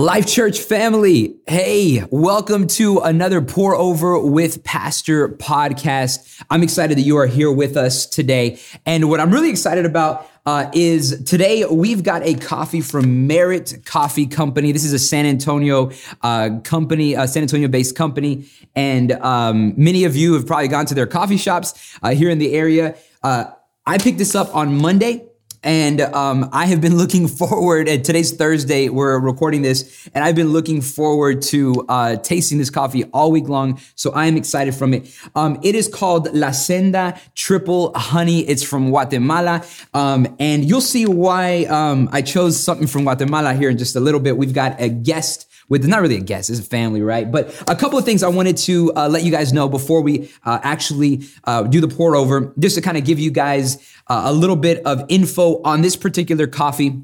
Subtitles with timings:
[0.00, 6.42] Life Church family, hey, welcome to another Pour Over with Pastor podcast.
[6.48, 8.58] I'm excited that you are here with us today.
[8.86, 13.82] And what I'm really excited about uh, is today we've got a coffee from Merit
[13.84, 14.72] Coffee Company.
[14.72, 15.90] This is a San Antonio
[16.22, 18.48] uh, company, a San Antonio based company.
[18.74, 22.38] And um, many of you have probably gone to their coffee shops uh, here in
[22.38, 22.96] the area.
[23.22, 23.50] Uh,
[23.84, 25.26] I picked this up on Monday.
[25.62, 27.88] And um, I have been looking forward.
[27.88, 28.88] And today's Thursday.
[28.88, 33.48] We're recording this, and I've been looking forward to uh, tasting this coffee all week
[33.48, 33.80] long.
[33.94, 35.14] So I am excited from it.
[35.34, 38.40] Um, it is called La Senda Triple Honey.
[38.40, 43.70] It's from Guatemala, um, and you'll see why um, I chose something from Guatemala here
[43.70, 44.36] in just a little bit.
[44.36, 47.30] We've got a guest with not really a guest, it's a family, right?
[47.30, 50.30] But a couple of things I wanted to uh, let you guys know before we
[50.44, 54.24] uh, actually uh, do the pour over, just to kind of give you guys uh,
[54.26, 57.00] a little bit of info on this particular coffee.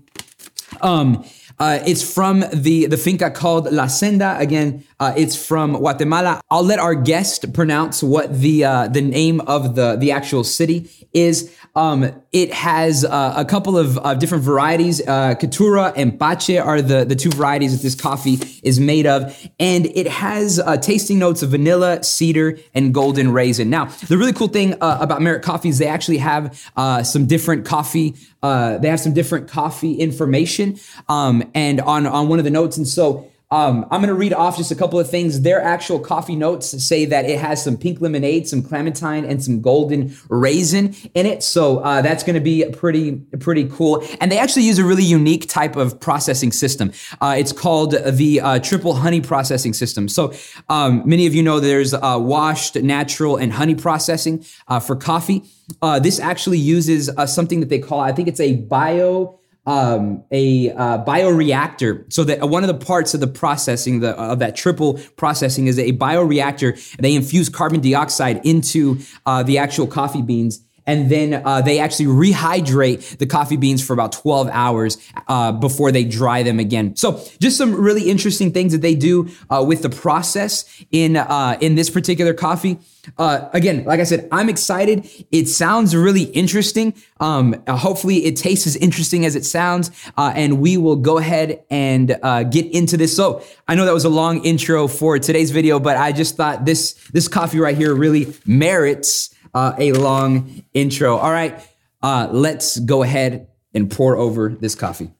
[0.82, 1.24] Um,
[1.58, 4.36] uh, it's from the, the finca called La Senda.
[4.38, 6.40] Again, uh, it's from Guatemala.
[6.50, 10.90] I'll let our guest pronounce what the uh, the name of the the actual city
[11.12, 11.54] is.
[11.74, 15.06] Um, it has uh, a couple of different varieties.
[15.06, 19.36] Uh, Caturra and Pache are the, the two varieties that this coffee is made of.
[19.60, 23.70] And it has uh, tasting notes of vanilla, cedar, and golden raisin.
[23.70, 27.26] Now, the really cool thing uh, about Merit Coffee is they actually have uh, some
[27.26, 28.14] different coffee.
[28.42, 32.76] Uh, they have some different coffee information um, and on, on one of the notes.
[32.76, 35.42] And so um, I'm going to read off just a couple of things.
[35.42, 39.60] Their actual coffee notes say that it has some pink lemonade, some clementine, and some
[39.60, 41.44] golden raisin in it.
[41.44, 44.04] So uh, that's going to be pretty pretty cool.
[44.20, 46.92] And they actually use a really unique type of processing system.
[47.20, 50.08] Uh, it's called the uh, triple honey processing system.
[50.08, 50.32] So
[50.68, 55.44] um, many of you know there's uh, washed, natural, and honey processing uh, for coffee.
[55.82, 60.70] Uh, this actually uses something that they call, I think it's a bio um, a
[60.72, 62.10] uh, bioreactor.
[62.12, 65.78] So that one of the parts of the processing the, of that triple processing is
[65.78, 66.96] a bioreactor.
[66.96, 72.06] They infuse carbon dioxide into uh, the actual coffee beans and then uh, they actually
[72.06, 74.98] rehydrate the coffee beans for about 12 hours
[75.28, 76.94] uh, before they dry them again.
[76.96, 81.58] So just some really interesting things that they do uh, with the process in uh,
[81.60, 82.78] in this particular coffee.
[83.18, 85.08] Uh, again, like I said, I'm excited.
[85.30, 86.92] It sounds really interesting.
[87.20, 91.62] Um, hopefully, it tastes as interesting as it sounds, uh, and we will go ahead
[91.70, 92.08] and
[92.50, 93.14] get into this.
[93.14, 96.64] So I know that was a long intro for today's video, but I just thought
[96.64, 101.16] this this coffee right here really merits uh, a long intro.
[101.16, 101.58] All right,
[102.02, 105.15] uh, let's go ahead and pour over this coffee.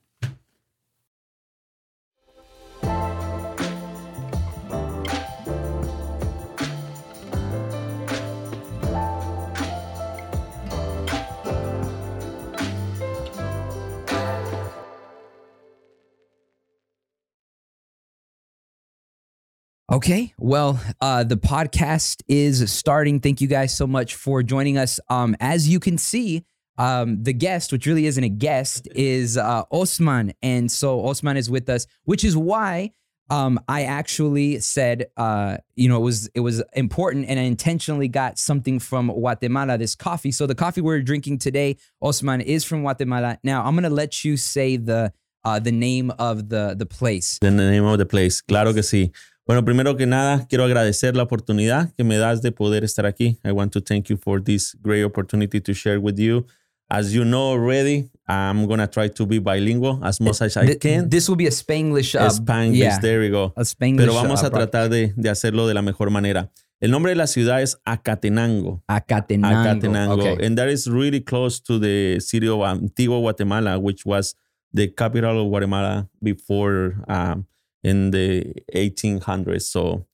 [19.97, 23.19] Okay, well, uh, the podcast is starting.
[23.19, 25.01] Thank you guys so much for joining us.
[25.09, 26.45] Um, as you can see,
[26.77, 31.49] um, the guest, which really isn't a guest, is uh, Osman, and so Osman is
[31.49, 32.93] with us, which is why
[33.31, 38.09] um, I actually said, uh, you know, it was it was important, and I intentionally
[38.09, 40.31] got something from Guatemala, this coffee.
[40.31, 43.39] So the coffee we're drinking today, Osman, is from Guatemala.
[43.43, 47.39] Now I'm gonna let you say the uh, the name of the the place.
[47.41, 49.11] The name of the place, claro que sí.
[49.47, 53.39] Bueno, primero que nada, quiero agradecer la oportunidad que me das de poder estar aquí.
[53.45, 56.45] I want to thank you for this great opportunity to share with you.
[56.91, 60.75] As you know already, I'm going to try to be bilingual as much as I
[60.75, 61.09] can.
[61.09, 62.17] This will be a Spanglish.
[62.17, 63.53] Uh, Spanglish, yeah, there we go.
[63.57, 66.51] A Spanglish, Pero vamos uh, a tratar de, de, hacerlo de la mejor manera.
[66.81, 68.83] El nombre de la ciudad es Acatenango.
[68.89, 69.61] Acatenango.
[69.61, 70.33] Acatenango.
[70.33, 70.45] Okay.
[70.45, 74.35] And that is really close to the city of Antigua, Guatemala, which was
[74.73, 77.47] the capital of Guatemala before um,
[77.87, 79.63] in the 1800s.
[79.63, 80.07] So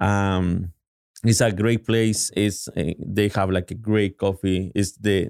[0.00, 0.72] um,
[1.22, 2.30] it's a great place.
[2.34, 4.72] It's uh, they have like a great coffee.
[4.74, 5.28] It's the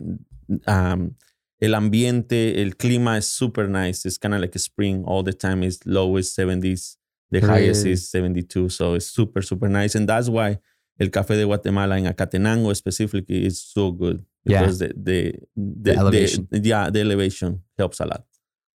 [0.67, 1.17] um,
[1.61, 4.07] el ambiente, el clima is super nice.
[4.07, 5.65] It's kind of like a spring all the time.
[5.65, 6.97] It's lowest 70s.
[7.31, 8.69] The highest is 72.
[8.69, 9.97] So it's super, super nice.
[9.97, 10.59] And that's why
[11.01, 14.25] el café de Guatemala in Acatenango specifically is so good.
[14.45, 14.89] Because yeah.
[14.89, 16.49] the, the, the, the elevation.
[16.51, 18.25] The, yeah, the elevation helps a lot.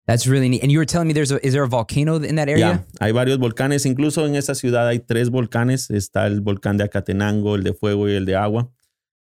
[0.05, 0.63] That's really neat.
[0.63, 2.59] And you were telling me there's a, is there a volcano in that area?
[2.59, 3.85] Yeah, hay varios volcanes.
[3.85, 5.89] Incluso en esa ciudad hay tres volcanes.
[5.89, 8.69] Está el volcán de Acatenango, el de fuego y el de agua.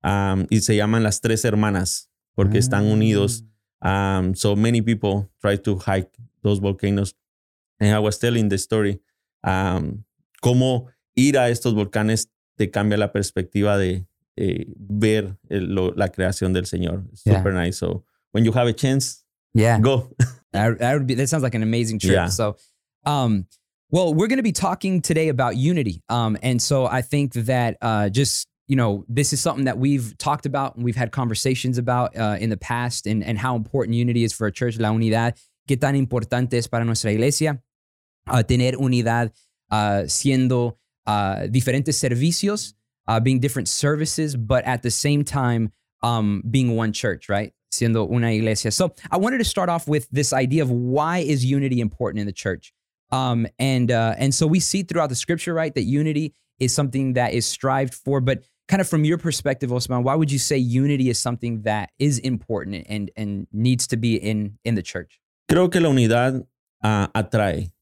[0.04, 3.44] Um, y se llaman las tres hermanas porque están unidos.
[3.82, 6.12] Um, so many people try to hike
[6.42, 7.14] those volcanoes.
[7.80, 9.02] And I was telling the story.
[9.44, 10.04] Um,
[10.42, 16.10] cómo ir a estos volcanes te cambia la perspectiva de eh, ver el, lo, la
[16.10, 17.04] creación del Señor.
[17.14, 17.64] Super yeah.
[17.66, 17.78] nice.
[17.78, 19.21] So when you have a chance,
[19.54, 20.12] yeah, go.
[20.54, 22.12] That, that would be that sounds like an amazing trip.
[22.12, 22.28] Yeah.
[22.28, 22.58] So,
[23.06, 23.48] um,
[23.90, 26.04] Well, we're going to be talking today about unity.
[26.10, 30.18] Um, and so I think that uh, just, you know, this is something that we've
[30.18, 33.96] talked about and we've had conversations about uh, in the past and, and how important
[33.96, 35.40] unity is for a church, la unidad,
[35.70, 37.62] qué tan importante es para nuestra iglesia
[38.28, 39.32] uh, tener unidad
[39.70, 42.74] uh, siendo uh, diferentes servicios,
[43.08, 45.72] uh, being different services, but at the same time
[46.04, 47.54] um, being one church, right?
[47.72, 48.72] Siendo una iglesia.
[48.72, 52.28] So I wanted to start off with this idea of why is unity important in
[52.28, 52.74] the church?
[53.12, 57.14] Um, and uh, and so we see throughout the scripture, right, that unity is something
[57.14, 58.22] that is strived for.
[58.22, 61.92] But kind of from your perspective, Osman, why would you say unity is something that
[62.00, 65.20] is important and and needs to be in in the church?
[65.50, 66.46] Creo que la unidad
[66.84, 67.74] uh, atrae,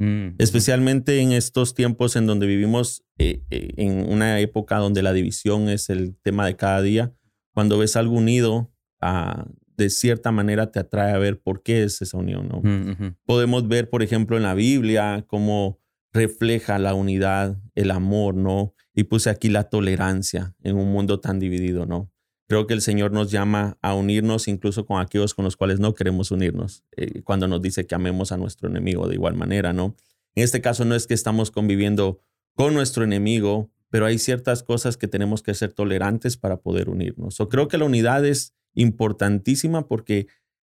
[0.00, 0.36] mm.
[0.38, 5.68] especialmente en estos tiempos en donde vivimos eh, eh, en una época donde la división
[5.68, 7.12] es el tema de cada día.
[7.54, 8.70] Cuando ves algo unido,
[9.02, 9.44] uh,
[9.76, 12.48] de cierta manera te atrae a ver por qué es esa unión.
[12.48, 12.60] ¿no?
[12.62, 15.78] Mm, Podemos ver, por ejemplo, en la Biblia cómo
[16.12, 18.74] refleja la unidad, el amor, ¿no?
[18.94, 22.10] Y puse aquí la tolerancia en un mundo tan dividido, ¿no?
[22.48, 25.94] Creo que el Señor nos llama a unirnos incluso con aquellos con los cuales no
[25.94, 29.94] queremos unirnos, eh, cuando nos dice que amemos a nuestro enemigo de igual manera, ¿no?
[30.34, 32.20] En este caso no es que estamos conviviendo
[32.54, 37.36] con nuestro enemigo, pero hay ciertas cosas que tenemos que ser tolerantes para poder unirnos.
[37.38, 40.26] Yo creo que la unidad es importantísima porque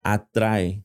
[0.03, 0.85] atrae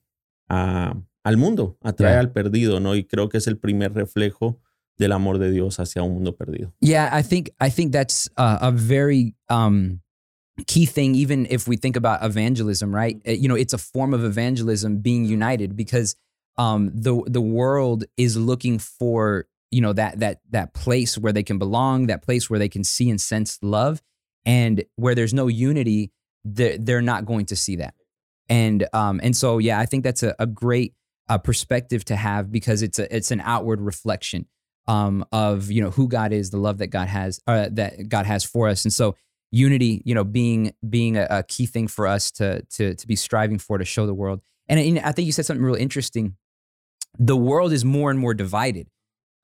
[0.50, 2.20] a, al mundo, atrae yeah.
[2.20, 2.96] al perdido, ¿no?
[2.96, 4.60] Y creo que es el primer reflejo
[4.98, 6.74] del amor de Dios hacia un mundo perdido.
[6.82, 10.02] Yeah, I think I think that's a, a very um,
[10.68, 11.16] key thing.
[11.16, 13.18] Even if we think about evangelism, right?
[13.28, 16.16] Uh, you know, it's a form of evangelism being united because
[16.58, 21.44] um, the the world is looking for you know that that that place where they
[21.44, 24.02] can belong, that place where they can see and sense love,
[24.46, 26.12] and where there's no unity,
[26.46, 27.96] they're, they're not going to see that.
[28.48, 30.94] And um, and so yeah, I think that's a, a great
[31.28, 34.46] uh, perspective to have because it's a it's an outward reflection
[34.88, 38.28] um, of you know who God is, the love that God has uh, that God
[38.28, 39.16] has for us, and so
[39.52, 43.16] unity, you know, being being a, a, key thing for us to to to be
[43.16, 44.42] striving for to show the world.
[44.68, 46.36] And, and I think you said something real interesting.
[47.18, 48.90] The world is more and more divided.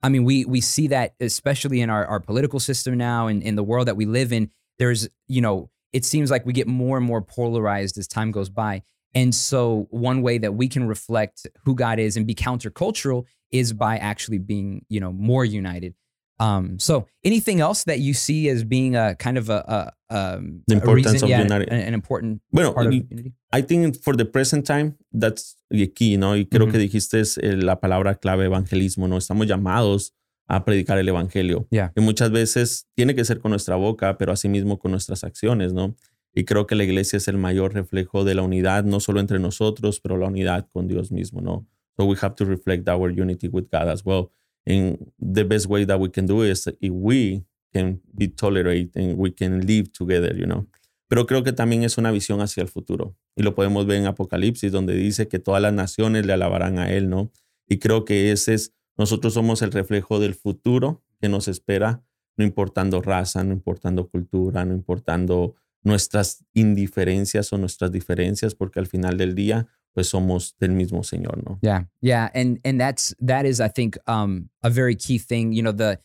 [0.03, 3.55] I mean, we we see that especially in our, our political system now and in
[3.55, 4.51] the world that we live in.
[4.77, 8.49] There's, you know, it seems like we get more and more polarized as time goes
[8.49, 8.81] by.
[9.13, 13.73] And so, one way that we can reflect who God is and be countercultural is
[13.73, 15.95] by actually being, you know, more united.
[16.39, 20.63] Um, so, anything else that you see as being a kind of a, a, um,
[20.67, 23.33] the importance a reason, of yeah, unity, an, an important bueno, part of unity?
[23.51, 26.35] I think for the present time, that's the key, ¿no?
[26.35, 26.71] Y creo mm -hmm.
[26.71, 29.17] que dijiste eh, la palabra clave evangelismo, ¿no?
[29.17, 30.13] Estamos llamados
[30.51, 31.65] a predicar el evangelio.
[31.71, 31.93] Yeah.
[31.95, 35.95] Y muchas veces tiene que ser con nuestra boca, pero asimismo con nuestras acciones, ¿no?
[36.35, 39.39] Y creo que la iglesia es el mayor reflejo de la unidad, no solo entre
[39.39, 41.65] nosotros, pero la unidad con Dios mismo, ¿no?
[41.95, 44.31] So we have to reflect our unity with God as well.
[44.65, 49.17] And the best way that we can do is if we can be tolerate and
[49.17, 50.67] we can live together, you know.
[51.07, 53.15] Pero creo que también es una visión hacia el futuro.
[53.37, 56.91] Y lo podemos ver en Apocalipsis, donde dice que todas las naciones le alabarán a
[56.91, 57.31] Él, ¿no?
[57.69, 62.03] Y creo que ese es, nosotros somos el reflejo del futuro que nos espera,
[62.37, 68.85] no importando raza, no importando cultura, no importando nuestras indiferencias o nuestras diferencias, porque al
[68.85, 71.57] final del día, pues somos del mismo Señor, ¿no?
[71.63, 75.51] Yeah, yeah, and and that's that is, I think, um, a very key thing.
[75.51, 75.99] You know, the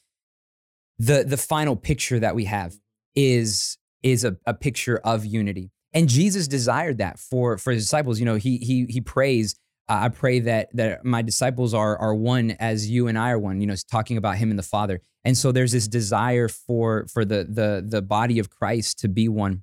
[0.98, 2.80] the the final picture that we have
[3.14, 8.18] is is a, a picture of unity, and Jesus desired that for for his disciples.
[8.18, 9.54] You know, he he he prays.
[9.88, 13.60] I pray that that my disciples are are one as you and I are one.
[13.60, 17.24] You know, talking about him and the Father, and so there's this desire for for
[17.24, 19.62] the the the body of Christ to be one.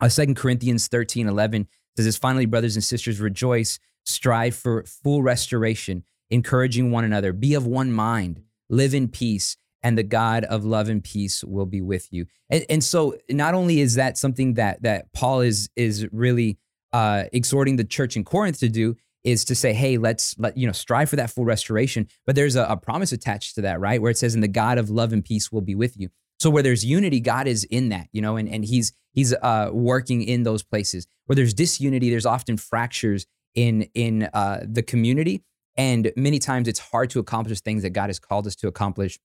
[0.00, 5.22] Uh, 2 Corinthians 13, 11 says this, finally, brothers and sisters, rejoice, strive for full
[5.22, 10.64] restoration, encouraging one another, be of one mind, live in peace, and the God of
[10.64, 12.26] love and peace will be with you.
[12.50, 16.58] And, and so not only is that something that that Paul is is really
[16.92, 20.66] uh, exhorting the church in Corinth to do, is to say, hey, let's let you
[20.66, 22.08] know strive for that full restoration.
[22.26, 24.00] But there's a, a promise attached to that, right?
[24.00, 26.08] Where it says, and the God of love and peace will be with you.
[26.38, 29.70] So where there's unity, God is in that, you know, and, and he's he's uh,
[29.72, 31.06] working in those places.
[31.26, 35.44] Where there's disunity, there's often fractures in in uh, the community,
[35.76, 39.20] and many times it's hard to accomplish things that God has called us to accomplish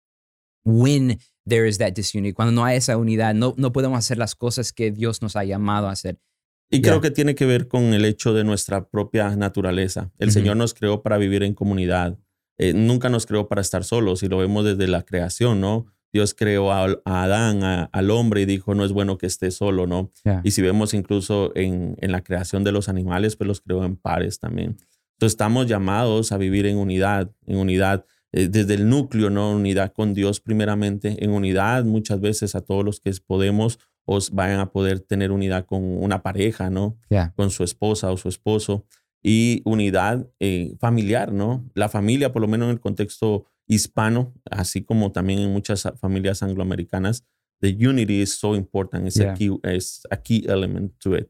[0.63, 2.33] when there is that disunity.
[2.33, 5.43] Cuando no hay esa unidad, no, no podemos hacer las cosas que Dios nos ha
[5.43, 6.17] llamado a hacer.
[6.69, 10.11] Y creo que tiene que ver con el hecho de nuestra propia naturaleza.
[10.17, 10.33] El uh -huh.
[10.33, 12.17] Señor nos creó para vivir en comunidad.
[12.57, 15.85] Eh, nunca nos creó para estar solos, y lo vemos desde la creación, ¿no?
[16.11, 19.51] Dios creó a, a Adán, a, al hombre, y dijo, no es bueno que esté
[19.51, 20.11] solo, ¿no?
[20.23, 20.41] Yeah.
[20.43, 23.95] Y si vemos incluso en, en, la creación de los animales, pues los creó en
[23.95, 24.77] pares también.
[25.17, 29.51] Entonces estamos llamados a vivir en unidad, en unidad eh, desde el núcleo, ¿no?
[29.51, 34.61] Unidad con Dios primeramente, en unidad muchas veces a todos los que podemos os vayan
[34.61, 36.97] a poder tener unidad con una pareja, ¿no?
[37.35, 38.85] Con su esposa o su esposo
[39.21, 41.69] y unidad eh, familiar, ¿no?
[41.73, 46.41] La familia, por lo menos en el contexto hispano, así como también en muchas familias
[46.41, 47.25] angloamericanas,
[47.59, 49.07] the unity is so important.
[49.07, 49.51] It's, a, key,
[50.09, 51.29] a key element to it.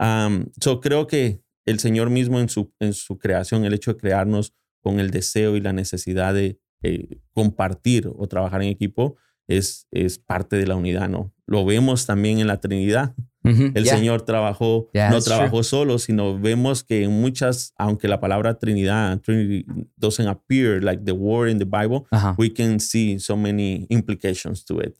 [0.00, 4.00] Um, so creo que el Señor mismo en su, en su creación, el hecho de
[4.00, 9.16] crearnos con el deseo y la necesidad de eh, compartir o trabajar en equipo,
[9.48, 11.32] es, es parte de la unidad, ¿no?
[11.46, 13.14] Lo vemos también en la Trinidad.
[13.42, 19.20] El Señor trabajó, no trabajó solo, sino vemos que en muchas, aunque la palabra Trinidad,
[19.20, 19.66] Trinity
[19.98, 22.06] doesn't appear like the word in the Bible,
[22.38, 24.94] we can see so many implications to it.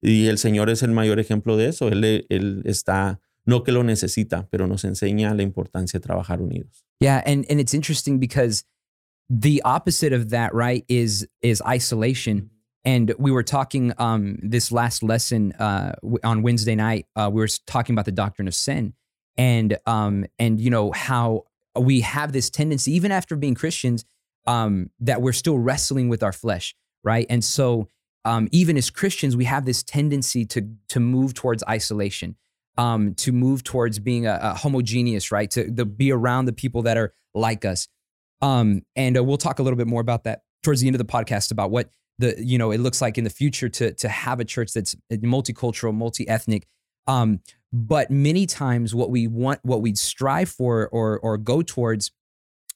[0.00, 1.88] Y el Señor es el mayor ejemplo de eso.
[1.88, 6.84] Él, él está, no que lo necesita, pero nos enseña la importancia de trabajar unidos.
[7.00, 8.64] Yeah, and, and it's interesting because
[9.28, 12.50] the opposite of that, right, is is isolation.
[12.84, 15.92] And we were talking um, this last lesson uh,
[16.24, 17.06] on Wednesday night.
[17.14, 18.94] Uh, we were talking about the doctrine of sin,
[19.36, 21.44] and um, and you know how
[21.78, 24.04] we have this tendency, even after being Christians,
[24.46, 26.74] um, that we're still wrestling with our flesh,
[27.04, 27.26] right?
[27.30, 27.88] And so,
[28.24, 32.36] um, even as Christians, we have this tendency to to move towards isolation,
[32.78, 35.50] um, to move towards being a, a homogeneous, right?
[35.52, 37.88] To, be around the people that are like us.
[38.40, 40.98] Um, and uh, we'll talk a little bit more about that towards the end of
[40.98, 44.08] the podcast about what the you know it looks like in the future to to
[44.08, 46.66] have a church that's multicultural, multi-ethnic.
[47.06, 47.40] Um,
[47.72, 52.10] but many times, what we want, what we strive for, or or go towards,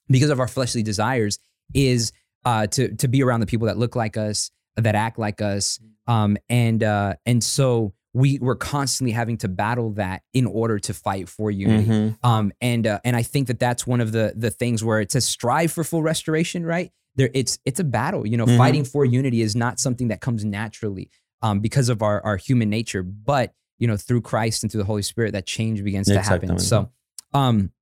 [0.09, 1.39] because of our fleshly desires,
[1.75, 2.13] is
[2.45, 5.79] uh, to to be around the people that look like us, that act like us,
[6.07, 10.95] um, and uh, and so we we're constantly having to battle that in order to
[10.95, 11.87] fight for unity.
[11.87, 12.27] Mm-hmm.
[12.27, 15.13] Um, and uh, and I think that that's one of the the things where it
[15.13, 16.91] says strive for full restoration, right?
[17.17, 18.27] There it's it's a battle.
[18.27, 18.59] You know, mm-hmm.
[18.59, 21.11] fighting for unity is not something that comes naturally
[21.43, 24.87] um, because of our our human nature, but you know, through Christ and through the
[24.87, 26.59] Holy Spirit, that change begins to happen.
[26.59, 26.91] So,
[27.35, 27.73] um,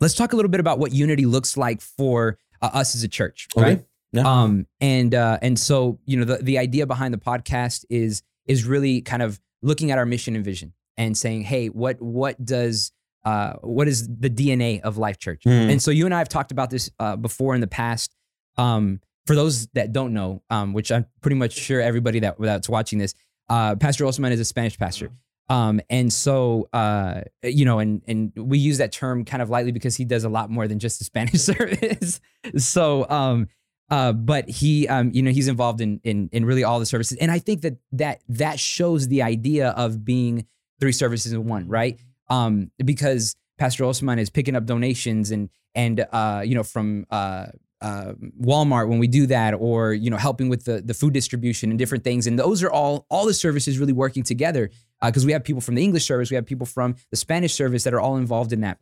[0.00, 3.08] let's talk a little bit about what unity looks like for uh, us as a
[3.08, 3.64] church, okay.
[3.64, 3.84] right?
[4.12, 4.22] Yeah.
[4.22, 8.64] Um, and uh, and so you know, the the idea behind the podcast is is
[8.64, 12.92] really kind of looking at our mission and vision and saying, hey, what what does
[13.24, 15.42] uh, what is the DNA of Life Church?
[15.44, 15.72] Mm.
[15.72, 18.14] And so you and I have talked about this uh, before in the past.
[18.58, 22.68] Um, for those that don't know, um, which I'm pretty much sure everybody that that's
[22.68, 23.14] watching this,
[23.48, 25.10] uh, Pastor Osman is a Spanish pastor.
[25.48, 29.72] Um, and so, uh, you know, and and we use that term kind of lightly
[29.72, 32.20] because he does a lot more than just the Spanish service.
[32.56, 33.48] so, um,
[33.88, 37.16] uh, but he, um, you know, he's involved in in in really all the services,
[37.18, 40.46] and I think that that that shows the idea of being
[40.80, 41.98] three services in one, right?
[42.28, 47.46] Um, because Pastor Osman is picking up donations and and uh, you know from uh,
[47.80, 51.70] uh, Walmart when we do that, or you know, helping with the the food distribution
[51.70, 52.26] and different things.
[52.26, 54.70] And those are all all the services really working together
[55.04, 57.54] because uh, we have people from the English service, we have people from the Spanish
[57.54, 58.78] service that are all involved in that.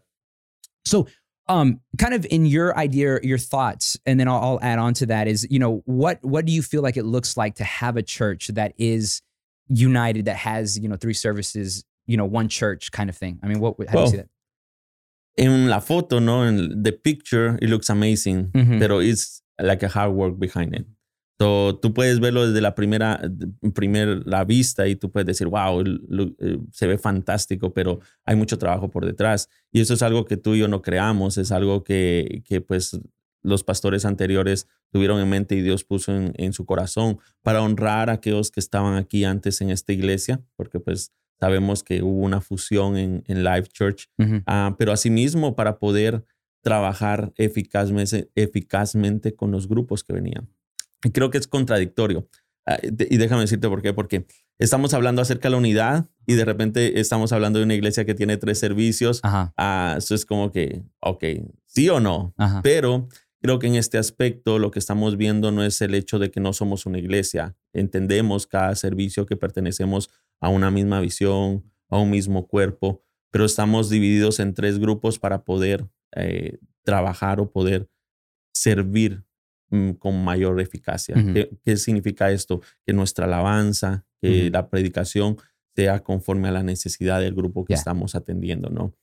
[0.84, 1.08] So,
[1.48, 5.06] um, kind of in your idea, your thoughts, and then I'll, I'll add on to
[5.06, 7.96] that is, you know, what what do you feel like it looks like to have
[7.96, 9.22] a church that is
[9.68, 13.40] united, that has you know three services, you know, one church kind of thing?
[13.42, 14.28] I mean, what how well, do you see that?
[15.36, 16.48] En la foto, ¿no?
[16.48, 20.86] En the picture, it looks amazing, pero it's like a hard work behind it.
[21.40, 23.20] So, tú puedes verlo desde la primera,
[23.74, 28.56] primer, la vista y tú puedes decir, wow, eh, se ve fantástico, pero hay mucho
[28.56, 29.48] trabajo por detrás.
[29.72, 33.00] Y eso es algo que tú y yo no creamos, es algo que, que pues
[33.42, 38.10] los pastores anteriores tuvieron en mente y Dios puso en, en su corazón para honrar
[38.10, 42.40] a aquellos que estaban aquí antes en esta iglesia, porque pues Sabemos que hubo una
[42.40, 46.24] fusión en, en Life Church, uh, pero asimismo para poder
[46.62, 50.48] trabajar eficazmente, eficazmente con los grupos que venían.
[51.04, 52.28] Y creo que es contradictorio.
[52.66, 54.26] Uh, y déjame decirte por qué, porque
[54.58, 58.14] estamos hablando acerca de la unidad y de repente estamos hablando de una iglesia que
[58.14, 59.20] tiene tres servicios.
[59.24, 61.24] Uh, eso es como que, ok,
[61.66, 62.62] sí o no, Ajá.
[62.62, 63.08] pero
[63.42, 66.40] creo que en este aspecto lo que estamos viendo no es el hecho de que
[66.40, 67.54] no somos una iglesia.
[67.74, 70.08] Entendemos cada servicio que pertenecemos
[70.40, 75.44] a una misma visión, a un mismo cuerpo, pero estamos divididos en tres grupos para
[75.44, 77.88] poder eh, trabajar o poder
[78.52, 79.24] servir
[79.70, 81.16] mm, con mayor eficacia.
[81.64, 82.60] ¿Qué, significa esto?
[82.86, 85.36] Que nuestra alabanza, que la predicación
[85.74, 88.94] sea conforme a la necesidad del grupo que estamos atendiendo, ¿no?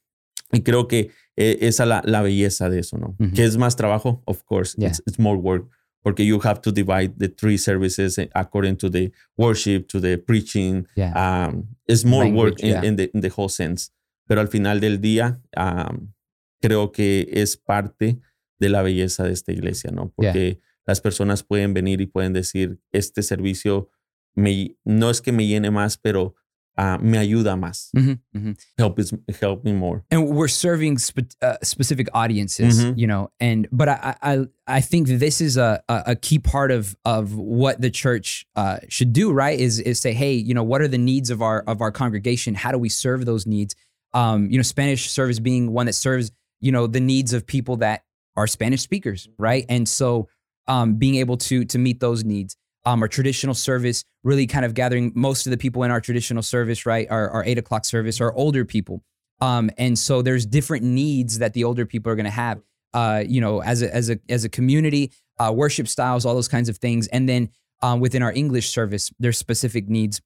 [0.54, 3.16] Y creo que eh, esa es la, la, belleza de eso, ¿no?
[3.34, 4.22] ¿Qué es más trabajo?
[4.26, 5.70] Of course, it's, it's, more work.
[6.04, 10.88] Porque you have to divide the three services according to the worship, to the preaching.
[11.16, 13.92] Um, it's more work in, the, in, the, whole sense.
[14.28, 16.14] Pero al final del día, um,
[16.62, 18.20] creo que es parte
[18.60, 20.12] de la belleza de esta iglesia, ¿no?
[20.16, 23.90] Porque las personas pueden venir y pueden decir, este servicio
[24.36, 26.36] me, no es que me llene más, pero
[26.78, 27.90] uh, me ayuda más.
[27.96, 28.58] Mhm, mhm.
[28.78, 30.04] Help, is, help me more.
[30.10, 32.98] and we're serving spe- uh, specific audiences Mhm.
[32.98, 36.72] you know and but I, I i think this is a a a key part
[36.72, 40.64] of of what the church uh should do right is is say hey you know
[40.64, 43.76] what are the needs of our of our congregation how do we serve those needs
[44.14, 47.78] um you know spanish service being one that serves you know the needs of people
[47.78, 48.04] that
[48.38, 50.28] are spanish speakers right and so
[50.68, 54.74] um being able to to meet those needs um, our traditional service, really kind of
[54.74, 57.08] gathering most of the people in our traditional service, right?
[57.10, 59.04] Our, our eight o'clock service are older people.
[59.40, 62.62] Um, and so there's different needs that the older people are going to have,
[62.94, 66.48] uh, you know, as a, as a, as a community, uh, worship styles, all those
[66.48, 67.08] kinds of things.
[67.08, 67.50] And then
[67.82, 70.22] um, within our English service, there's specific needs.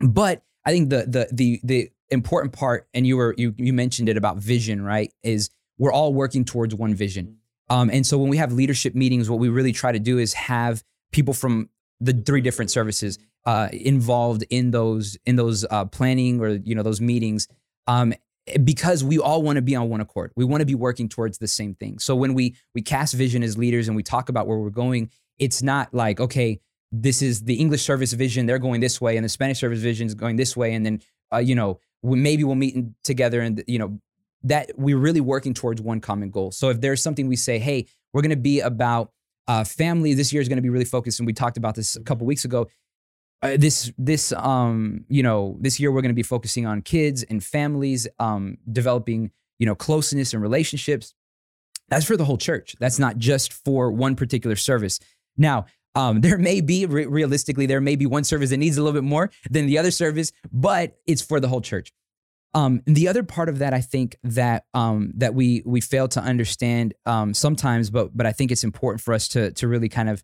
[0.00, 4.08] But I think the, the, the, the important part, and you were, you, you mentioned
[4.08, 5.12] it about vision, right?
[5.22, 7.38] Is we're all working towards one vision.
[7.70, 10.34] Um, and so when we have leadership meetings, what we really try to do is
[10.34, 11.70] have people from
[12.00, 16.82] the three different services uh, involved in those in those uh, planning or you know
[16.82, 17.48] those meetings
[17.86, 18.14] um,
[18.62, 20.32] because we all want to be on one accord.
[20.36, 21.98] We want to be working towards the same thing.
[21.98, 25.10] So when we we cast vision as leaders and we talk about where we're going,
[25.38, 26.60] it's not like okay,
[26.92, 28.46] this is the English service vision.
[28.46, 31.00] They're going this way, and the Spanish service vision is going this way, and then
[31.32, 33.98] uh, you know we, maybe we'll meet in, together and you know
[34.44, 36.52] that we're really working towards one common goal.
[36.52, 39.10] So if there's something we say, hey, we're going to be about
[39.48, 40.14] uh, family.
[40.14, 42.26] This year is going to be really focused, and we talked about this a couple
[42.26, 42.68] weeks ago.
[43.42, 47.22] Uh, this this um you know this year we're going to be focusing on kids
[47.24, 51.14] and families, um, developing you know closeness and relationships.
[51.88, 52.74] That's for the whole church.
[52.80, 54.98] That's not just for one particular service.
[55.36, 58.82] Now, um, there may be re- realistically there may be one service that needs a
[58.82, 61.92] little bit more than the other service, but it's for the whole church.
[62.54, 66.06] Um, and the other part of that, I think that um, that we we fail
[66.08, 69.88] to understand um, sometimes, but but I think it's important for us to to really
[69.88, 70.22] kind of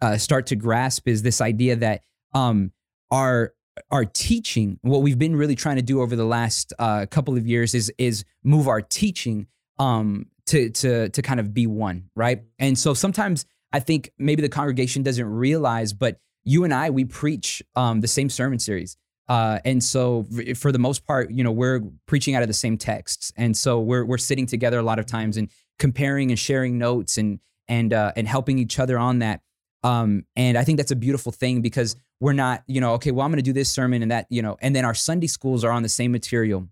[0.00, 2.02] uh, start to grasp is this idea that
[2.32, 2.72] um,
[3.10, 3.52] our
[3.90, 7.46] our teaching, what we've been really trying to do over the last uh, couple of
[7.46, 9.46] years, is is move our teaching
[9.78, 12.42] um, to to to kind of be one, right?
[12.58, 17.04] And so sometimes I think maybe the congregation doesn't realize, but you and I we
[17.04, 18.96] preach um, the same sermon series.
[19.30, 22.76] Uh, and so, for the most part, you know, we're preaching out of the same
[22.76, 26.78] texts, and so we're we're sitting together a lot of times and comparing and sharing
[26.78, 27.38] notes and
[27.68, 29.40] and uh, and helping each other on that.
[29.84, 33.24] Um, and I think that's a beautiful thing because we're not, you know, okay, well,
[33.24, 35.62] I'm going to do this sermon and that, you know, and then our Sunday schools
[35.64, 36.68] are on the same material,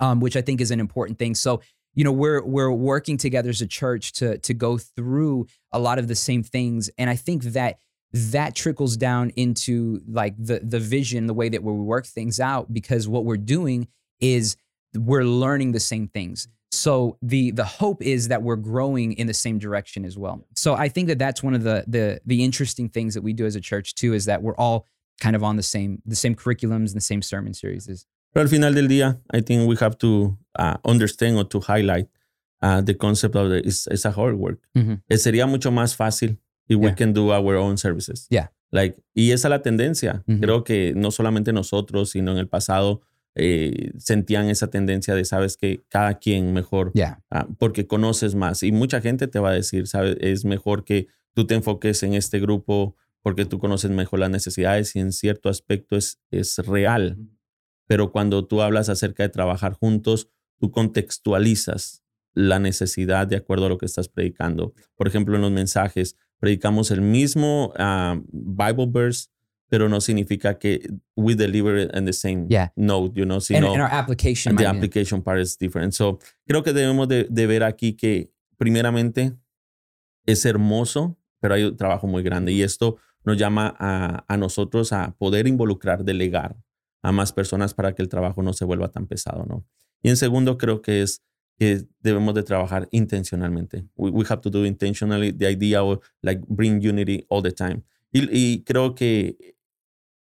[0.00, 1.34] um, which I think is an important thing.
[1.34, 1.60] So,
[1.94, 5.98] you know, we're we're working together as a church to to go through a lot
[5.98, 7.78] of the same things, and I think that
[8.12, 12.72] that trickles down into like the the vision, the way that we work things out,
[12.72, 13.88] because what we're doing
[14.20, 14.56] is
[14.94, 16.48] we're learning the same things.
[16.70, 20.44] So the the hope is that we're growing in the same direction as well.
[20.54, 23.46] So I think that that's one of the the the interesting things that we do
[23.46, 24.86] as a church too is that we're all
[25.20, 28.06] kind of on the same the same curriculums and the same sermon series.
[28.34, 32.08] Pero al final del día, I think we have to uh, understand or to highlight
[32.62, 34.58] uh, the concept of the, it's, it's a hard work.
[34.74, 35.02] Mhm.
[35.10, 36.38] Eh, sería mucho más fácil
[36.72, 36.94] if we Yeah.
[36.96, 38.26] can do our own services.
[38.30, 38.52] Yeah.
[38.70, 40.24] Like, y esa es la tendencia.
[40.26, 40.40] Ujú.
[40.40, 43.02] Creo que no solamente nosotros, sino en el pasado
[43.34, 47.22] eh, sentían esa tendencia de, sabes, que cada quien mejor Yeah.
[47.30, 48.62] Ah, porque conoces más.
[48.62, 50.16] Y mucha gente te va a decir, ¿sabes?
[50.20, 54.94] Es mejor que tú te enfoques en este grupo porque tú conoces mejor las necesidades
[54.96, 57.16] y en cierto aspecto es, es real.
[57.86, 62.02] Pero cuando tú hablas acerca de trabajar juntos, tú contextualizas
[62.34, 64.74] la necesidad de acuerdo a lo que estás predicando.
[64.96, 69.28] Por ejemplo, en los mensajes, predicamos el mismo ah, Bible verse,
[69.68, 70.80] pero no significa que
[71.16, 72.72] we deliver it in the same Yeah.
[72.74, 75.94] note, you know, And, sino and our application the application part is different.
[75.94, 79.32] So, creo que debemos de, de ver aquí que primeramente
[80.26, 84.92] es hermoso, pero hay un trabajo muy grande y esto nos llama a, a nosotros
[84.92, 86.56] a poder involucrar, delegar
[87.02, 89.64] a más personas para que el trabajo no se vuelva tan pesado, ¿no?
[90.02, 91.22] Y en segundo, creo que es
[91.58, 93.84] que debemos de trabajar intencionalmente.
[93.96, 97.82] We, have to do intentionally the idea of like bring unity all the time.
[98.12, 99.54] Y, y creo que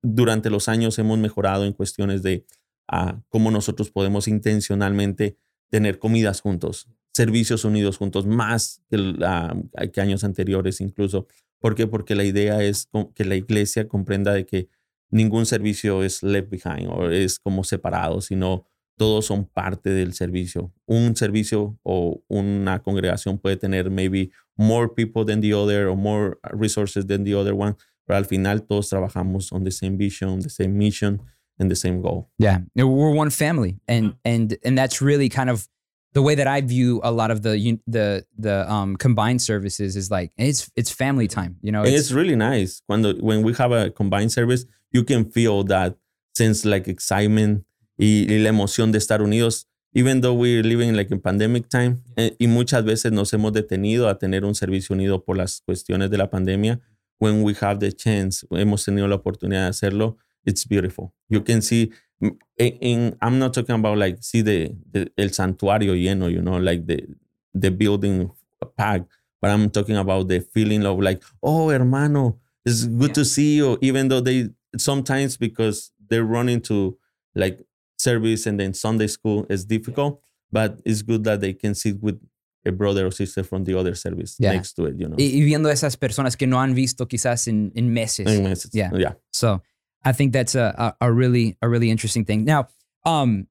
[0.01, 2.45] durante los años hemos mejorado en cuestiones de
[2.87, 5.37] ah, cómo nosotros podemos intencionalmente
[5.69, 9.55] tener comidas juntos, servicios unidos juntos, más que, ah,
[9.91, 11.27] que años anteriores incluso.
[11.59, 11.87] ¿Por qué?
[11.87, 14.69] Porque la idea es que la iglesia comprenda de que
[15.11, 18.65] ningún servicio es left behind o es como separado, sino
[18.99, 20.73] todos son parte del servicio.
[20.85, 26.37] Un servicio o una congregación puede tener maybe more people than the other or more
[26.51, 30.49] resources than the other one, pero al final todos trabajamos on the same vision, the
[30.49, 31.21] same mission,
[31.57, 32.29] and the same goal.
[32.37, 35.65] Yeah, we're one family, and and and that's really kind of
[36.11, 39.95] the way that I view a lot of the un- the the um, combined services
[39.95, 41.55] is like it's it's family time.
[41.61, 45.05] You know, And it's really nice when the, when we have a combined service, you
[45.05, 45.95] can feel that
[46.35, 47.63] sense like excitement
[47.99, 51.97] y, y la emoción de estar unidos, even though we're living like in pandemic time.
[52.15, 56.09] eh, y muchas veces nos hemos detenido a tener un servicio unido por las cuestiones
[56.09, 56.79] de la pandemia.
[57.19, 60.17] When we have the chance, hemos tenido la oportunidad de hacerlo.
[60.45, 61.11] It's beautiful.
[61.27, 61.91] You can see.
[62.21, 66.57] In, in- I'm not talking about like see the, the el santuario lleno, you know,
[66.59, 67.05] like the
[67.53, 68.29] the building
[68.77, 69.07] packed,
[69.41, 73.13] but I'm talking about the feeling of like, oh, hermano, it's good Yeah.
[73.15, 76.97] to see you, even though they sometimes because they're running to
[77.35, 77.59] like
[77.99, 82.19] service and then Sunday school is difficult, but it's good that they can sit with
[82.65, 84.53] a brother or sister from the other service Yeah.
[84.53, 85.15] next to it, you know.
[85.17, 88.27] y, viendo esas personas que no han visto quizás en, en meses.
[88.27, 88.91] And it's- Yeah.
[88.95, 89.13] yeah.
[89.31, 89.61] So
[90.03, 92.45] I think that's a, a, a really a really interesting thing.
[92.45, 92.67] Now,
[93.05, 93.47] um,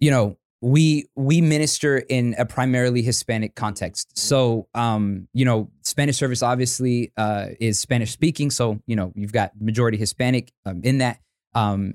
[0.00, 4.16] you know, we we minister in a primarily Hispanic context.
[4.16, 8.50] So um, you know, Spanish service obviously uh, is Spanish speaking.
[8.50, 11.18] So you know, you've got majority Hispanic um, in that.
[11.54, 11.94] Um,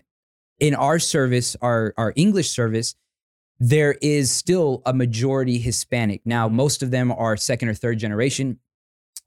[0.60, 2.96] in our service, our our English service,
[3.60, 6.22] there is still a majority Hispanic.
[6.26, 8.60] Now, most of them are second or third generation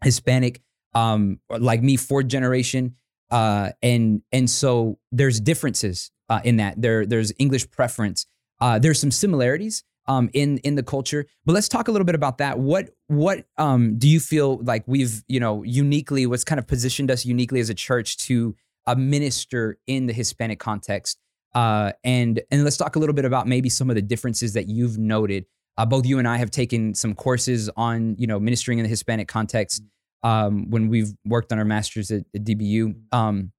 [0.03, 0.63] Hispanic.
[0.93, 2.97] Um, like me, fourth generation
[3.31, 6.81] uh, and and so there's differences uh, in that.
[6.81, 8.27] There there's English preference.
[8.61, 12.15] Uh, there's some similarities um, in in the culture, but let's talk a little bit
[12.15, 12.59] about that.
[12.59, 17.11] What what um, do you feel like we've you know uniquely what's kind of positioned
[17.11, 21.19] us uniquely as a church to uh, minister in the Hispanic context?
[21.55, 24.69] Uh, and and let's talk a little bit about maybe some of the differences that
[24.69, 25.47] you've noted.
[25.77, 28.89] Uh, both you and I have taken some courses on you know ministering in the
[28.89, 29.83] Hispanic context
[30.23, 32.95] um, when we've worked on our masters at, at DBU.
[33.13, 33.53] Um,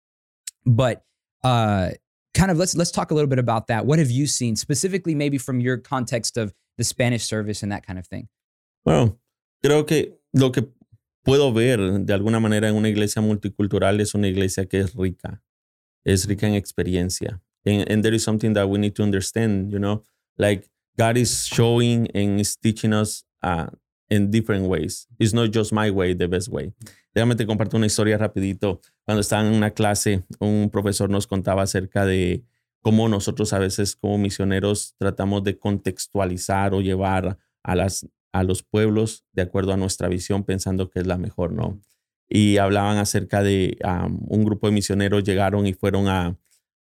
[0.65, 1.03] but
[1.43, 1.91] uh,
[2.33, 3.85] kind of let's let's talk a little bit about that.
[3.85, 7.85] What have you seen specifically, maybe from your context of the Spanish service and that
[7.85, 8.29] kind of thing?
[8.85, 9.19] Bueno,
[9.63, 10.69] creo que lo que
[11.23, 15.41] puedo ver de alguna manera en una iglesia multicultural es una iglesia que es rica,
[16.03, 17.41] es rica en experiencia.
[17.65, 20.03] And, and there is something that we need to understand, you know,
[20.37, 23.67] like God is showing and is teaching us uh,
[24.09, 25.07] in different ways.
[25.19, 26.73] It's not just my way, the best way.
[27.15, 28.81] Déjame te comparto una historia rapidito.
[29.05, 32.43] Cuando estaba en una clase, un profesor nos contaba acerca de
[32.81, 38.63] cómo nosotros a veces como misioneros tratamos de contextualizar o llevar a las a los
[38.63, 41.79] pueblos de acuerdo a nuestra visión, pensando que es la mejor, ¿no?
[42.29, 43.77] Y hablaban acerca de
[44.27, 46.37] un grupo de misioneros llegaron y fueron a,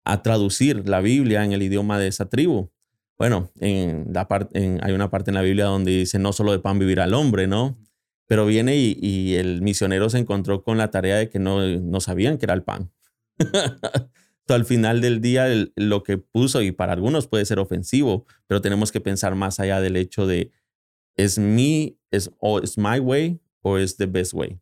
[0.04, 2.70] a traducir la Biblia en el idioma de esa tribu.
[3.18, 6.58] Bueno, en la en, hay una parte en la Biblia donde dice no solo de
[6.58, 7.78] pan vivirá el hombre, ¿no?
[8.26, 12.38] Pero viene y, el misionero se encontró con la tarea de que no, no sabían
[12.38, 12.90] que era el pan.
[14.48, 18.92] al final del día, lo que puso, y para algunos puede ser ofensivo, pero tenemos
[18.92, 20.50] que pensar más allá del hecho de
[21.16, 24.60] es mi, es, o es my way o es the best way.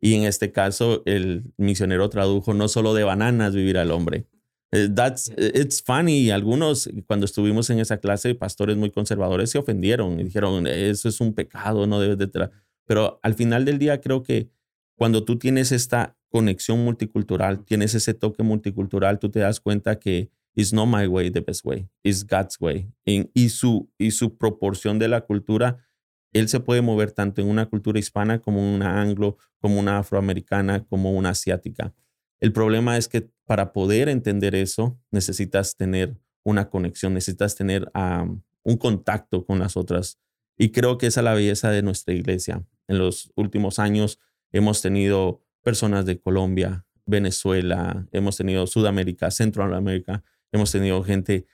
[0.00, 4.26] Y en este caso, el misionero tradujo no solo de bananas vivirá el hombre.
[4.70, 6.30] Eh, That's, it's funny.
[6.30, 11.20] Algunos, cuando estuvimos en esa clase, pastores muy conservadores se ofendieron y dijeron, eso es
[11.20, 12.30] un pecado, no debes de...
[12.30, 12.50] tra-".
[12.86, 14.50] Pero al final del día creo que
[14.94, 20.30] cuando tú tienes esta conexión multicultural, tienes ese toque multicultural, tú te das cuenta que
[20.54, 22.92] it's not my way the best way, it's God's way.
[23.04, 25.87] Y, y, su, y su proporción de la cultura,
[26.32, 30.84] él se puede mover tanto en una cultura hispana como una anglo, como una afroamericana,
[30.84, 31.94] como una asiática.
[32.40, 38.42] El problema es que para poder entender eso, necesitas tener una conexión, necesitas tener um,
[38.62, 40.18] un contacto con las otras.
[40.56, 42.64] Y creo que esa es la belleza de nuestra iglesia.
[42.86, 44.18] En los últimos años
[44.52, 51.46] hemos tenido personas de Colombia, Venezuela, hemos tenido Sudamérica, Centroamérica, hemos tenido gente,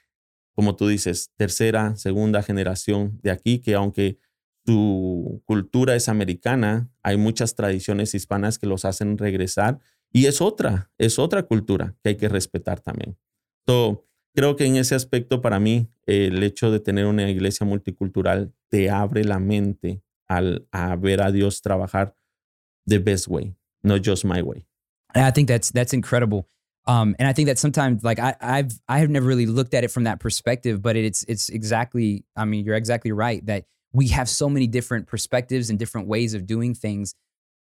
[0.55, 4.19] como tú dices, tercera, segunda generación de aquí, que aunque
[4.67, 9.79] su cultura es americana, hay muchas tradiciones hispanas que los hacen regresar
[10.13, 13.19] y es otra, es otra cultura que hay que respetar también.
[13.67, 18.53] So, creo que en ese aspecto para mí el hecho de tener una iglesia multicultural
[18.69, 22.17] te abre la mente al, a ver a Dios trabajar
[22.87, 24.67] the best way, not just my way.
[25.15, 26.49] And I think that's that's incredible.
[26.87, 29.85] Um, and I think that sometimes, like I, I've I have never really looked at
[29.85, 32.25] it from that perspective, but it's it's exactly.
[32.37, 36.35] I mean, you're exactly right that we have so many different perspectives and different ways
[36.35, 37.15] of doing things.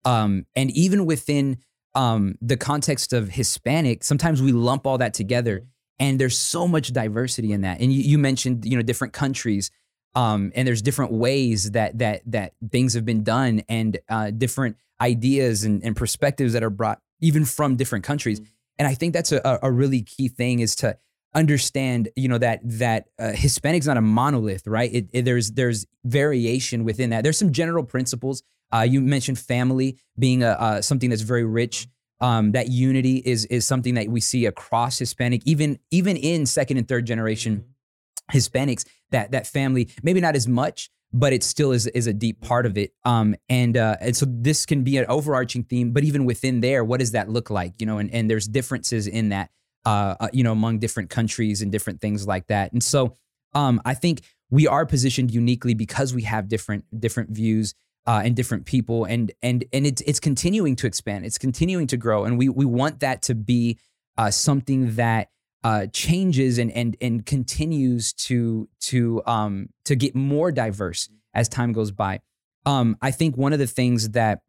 [0.06, 1.58] Um, and even within
[1.94, 5.66] um, the context of Hispanic, sometimes we lump all that together,
[6.00, 7.80] and there's so much diversity in that.
[7.80, 9.70] And you, you mentioned, you know, different countries,
[10.16, 14.78] um, and there's different ways that that that things have been done, and uh, different
[15.00, 18.42] ideas and, and perspectives that are brought even from different countries.
[18.80, 20.98] And I think that's a, a really key thing is to
[21.36, 24.94] understand you know that that uh, Hispanic's not a monolith, right?
[24.94, 27.24] It, it, there's there's variation within that.
[27.24, 28.44] There's some general principles.
[28.74, 31.88] Uh, you mentioned family being a, uh, something that's very rich.
[32.22, 36.78] Um, that unity is is something that we see across Hispanic, even even in second
[36.78, 38.38] and third generation mm-hmm.
[38.38, 38.86] Hispanics.
[39.12, 42.66] That that family maybe not as much, but it still is is a deep part
[42.66, 42.94] of it.
[43.06, 46.84] Um, and uh, and so this can be an overarching theme, but even within there,
[46.84, 47.74] what does that look like?
[47.80, 49.50] You know, and and there's differences in that.
[49.86, 52.72] Uh, uh, you know, among different countries and different things like that.
[52.72, 53.18] And so,
[53.54, 57.74] um, I think we are positioned uniquely because we have different different views
[58.06, 61.26] uh, and different people, and and and it's it's continuing to expand.
[61.26, 63.78] It's continuing to grow, and we we want that to be
[64.18, 65.30] uh, something that
[65.64, 71.72] uh, changes and and and continues to to um, to get more diverse as time
[71.74, 72.20] goes by.
[72.66, 74.42] Um, I think one of the things that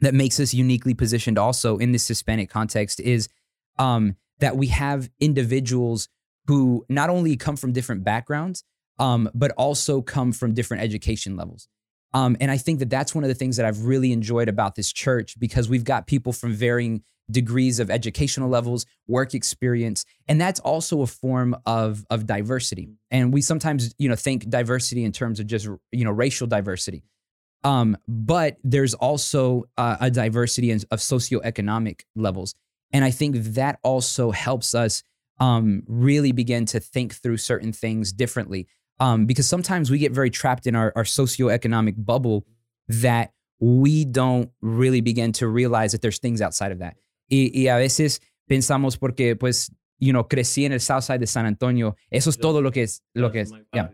[0.00, 3.28] that makes us uniquely positioned also in this Hispanic context is
[3.78, 6.08] um, that we have individuals
[6.48, 8.64] who not only come from different backgrounds,
[8.98, 11.68] um, but also come from different education levels.
[12.12, 14.74] Um, and I think that that's one of the things that I've really enjoyed about
[14.74, 20.40] this church because we've got people from varying degrees of educational levels, work experience, and
[20.40, 22.90] that's also a form of of diversity.
[23.12, 27.04] And we sometimes, you know, think diversity in terms of just you know racial diversity,
[27.62, 32.54] um, but there's also uh, a diversity of socioeconomic levels.
[32.92, 35.02] And I think that also helps us
[35.38, 38.66] um, really begin to think through certain things differently.
[39.00, 42.44] Um, because sometimes we get very trapped in our, our socioeconomic bubble
[42.88, 46.96] that we don't really begin to realize that there's things outside of that.
[47.30, 51.26] Y, y a veces pensamos porque, pues, you know, crecí en el south side de
[51.26, 51.96] San Antonio.
[52.10, 53.00] Eso es todo lo que es.
[53.14, 53.52] Lo que es.
[53.72, 53.88] Yeah,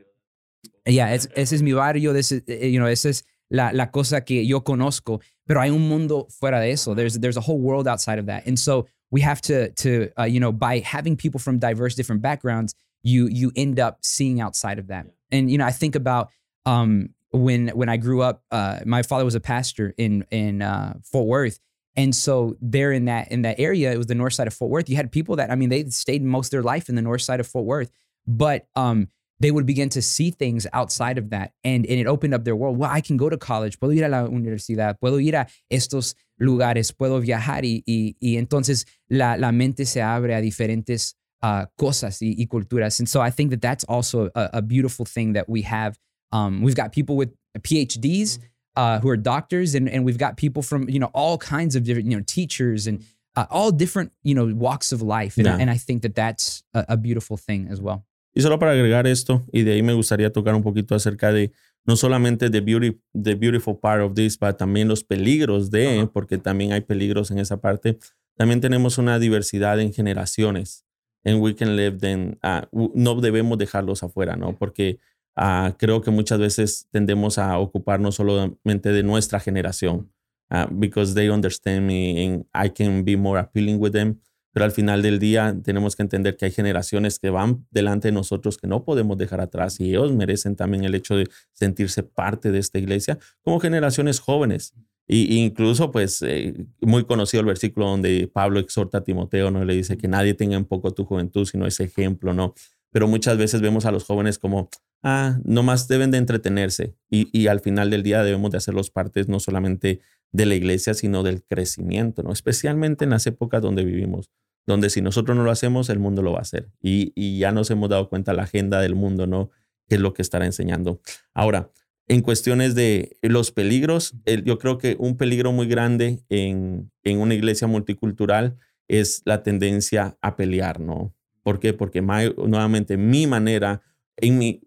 [0.87, 2.15] yeah es, ese es mi barrio.
[2.15, 5.21] Ese, eh, you know, esa es la, la cosa que yo conozco.
[5.47, 6.95] Pero hay un mundo fuera de eso.
[6.95, 8.47] There's there's a whole world outside of that.
[8.47, 12.23] And so we have to to uh, you know by having people from diverse different
[12.23, 15.07] backgrounds, you you end up seeing outside of that.
[15.31, 16.29] And you know I think about
[16.67, 20.95] um, when when I grew up, uh, my father was a pastor in in uh,
[21.03, 21.59] Fort Worth.
[21.97, 24.71] And so there in that in that area, it was the north side of Fort
[24.71, 24.89] Worth.
[24.89, 27.23] You had people that I mean, they stayed most of their life in the north
[27.23, 27.91] side of Fort Worth,
[28.27, 29.09] but um,
[29.41, 31.53] they would begin to see things outside of that.
[31.65, 32.77] And, and it opened up their world.
[32.79, 36.15] Well, I can go to college, puedo ir a la universidad, puedo ir a estos
[36.41, 41.67] lugares, puedo viajar y, y, y entonces la, la mente se abre a diferentes uh,
[41.79, 42.99] cosas y, y, culturas.
[42.99, 45.99] And so I think that that's also a, a beautiful thing that we have.
[46.33, 48.39] Um, we've got people with PhDs
[48.77, 51.85] uh, who are doctors, and, and we've got people from, you know, all kinds of
[51.85, 53.05] different, you know, teachers and
[53.37, 55.37] uh, all different, you know, walks of life.
[55.37, 55.57] And, yeah.
[55.59, 58.05] and I think that that's a, a beautiful thing as well.
[58.39, 61.51] Y solo para agregar esto, y de ahí me gustaría tocar un poquito acerca de
[61.85, 66.39] no solamente the, beauty, the beautiful part of this, pero también los peligros de, porque
[66.39, 67.99] también hay peligros en esa parte.
[68.37, 70.87] También tenemos una diversidad en generaciones.
[71.25, 74.57] En We Can Live, then, uh, no debemos dejarlos afuera, ¿no?
[74.57, 75.01] Porque
[75.37, 80.13] uh, creo que muchas veces tendemos a ocuparnos solamente de nuestra generación.
[80.49, 84.21] Uh, because they understand me and I can be more appealing with them.
[84.53, 88.13] Pero al final del día tenemos que entender que hay generaciones que van delante de
[88.13, 92.51] nosotros que no podemos dejar atrás y ellos merecen también el hecho de sentirse parte
[92.51, 94.75] de esta iglesia como generaciones jóvenes.
[95.11, 99.65] Y incluso, pues, eh, muy conocido el versículo donde Pablo exhorta a Timoteo, ¿no?
[99.65, 102.53] Le dice que nadie tenga en poco tu juventud, sino ese ejemplo, ¿no?
[102.93, 104.69] Pero muchas veces vemos a los jóvenes como,
[105.03, 106.95] ah, nomás deben de entretenerse.
[107.11, 110.01] Y, y al final del día debemos de hacerlos partes no solamente
[110.33, 112.33] de la iglesia, sino del crecimiento, ¿no?
[112.33, 114.31] Especialmente en las épocas donde vivimos,
[114.67, 116.69] donde si nosotros no lo hacemos, el mundo lo va a hacer.
[116.81, 119.51] Y, y ya nos hemos dado cuenta la agenda del mundo, ¿no?
[119.89, 121.01] ¿Qué es lo que estará enseñando?
[121.33, 121.71] Ahora,
[122.09, 124.15] en cuestiones de los peligros,
[124.45, 128.57] yo creo que un peligro muy grande en, en una iglesia multicultural
[128.89, 131.15] es la tendencia a pelear, ¿no?
[131.43, 131.75] ¿Por qué?
[131.75, 133.83] Porque nuevamente mi manera,
[134.17, 134.61] en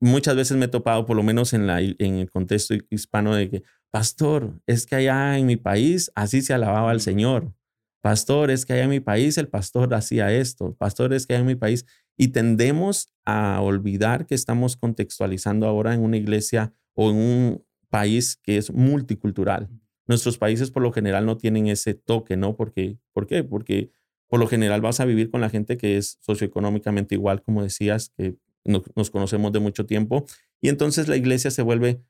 [0.00, 3.50] muchas veces me he topado, por lo menos en, la, en el contexto hispano, de
[3.50, 3.62] que,
[3.96, 7.54] pastor, es que allá en mi país así se alababa al Señor.
[8.02, 10.74] Pastor, es que allá en mi país el pastor hacía esto.
[10.74, 11.86] Pastor, es que allá en mi país.
[12.14, 18.36] Y tendemos a olvidar que estamos contextualizando ahora en una iglesia o en un país
[18.36, 19.70] que es multicultural.
[20.06, 22.54] Nuestros países por lo general no tienen ese toque, ¿no?
[22.54, 23.44] Porque, ¿Por qué?
[23.44, 23.92] Porque
[24.28, 28.12] por lo general vas a vivir con la gente que es socioeconómicamente igual, como decías,
[28.14, 30.26] que nos conocemos de mucho tiempo.
[30.60, 32.02] Y entonces la iglesia se vuelve,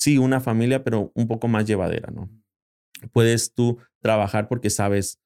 [0.00, 2.28] sí, una familia, pero un poco más llevadera, ¿no?
[3.12, 5.20] Puedes tú trabajar porque sabes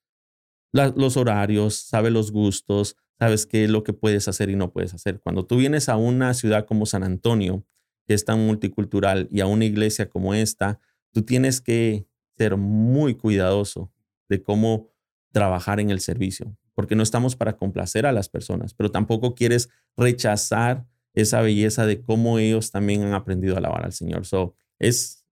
[0.72, 4.92] los horarios, sabes los gustos, sabes qué es lo que puedes hacer y no puedes
[4.92, 5.20] hacer.
[5.20, 7.64] Cuando tú vienes a una ciudad como San Antonio,
[8.06, 10.80] que es tan multicultural, y a una iglesia como esta,
[11.12, 12.06] tú tienes que
[12.36, 13.92] ser muy cuidadoso
[14.28, 14.90] de cómo
[15.32, 16.56] trabajar en el servicio.
[16.76, 20.84] porque no estamos para complacer a las personas, pero tampoco quieres rechazar
[21.14, 24.26] esa belleza de cómo ellos también han aprendido a alabar al Señor.
[24.26, 25.24] So, es,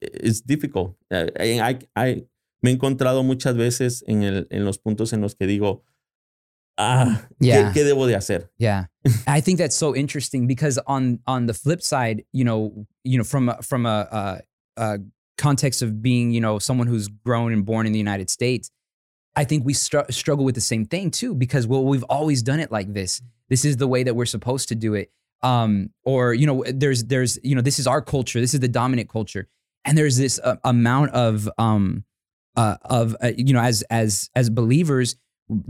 [0.00, 0.96] es difficult.
[1.10, 2.26] Eh, eh, I, I,
[2.62, 5.84] me he encontrado muchas veces en, el, en los puntos en los que digo,
[6.78, 7.72] ah, yeah.
[7.72, 8.50] ¿qué, ¿qué, debo de hacer?
[8.58, 8.86] Yeah,
[9.26, 13.24] I think that's so interesting because on on the flip side, you know, you know,
[13.24, 14.40] from from a, a,
[14.76, 14.98] a
[15.38, 18.70] context of being, you know, someone who's grown and born in the United States,
[19.34, 22.60] I think we str- struggle with the same thing too because well, we've always done
[22.60, 23.20] it like this.
[23.20, 23.24] Mm.
[23.48, 25.10] This is the way that we're supposed to do it.
[25.42, 28.40] Um, or you know, there's there's you know, this is our culture.
[28.40, 29.48] This is the dominant culture,
[29.84, 32.04] and there's this uh, amount of um,
[32.56, 35.16] uh, of uh, you know, as as as believers,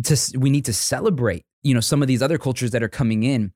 [0.04, 3.22] to we need to celebrate you know some of these other cultures that are coming
[3.22, 3.52] in,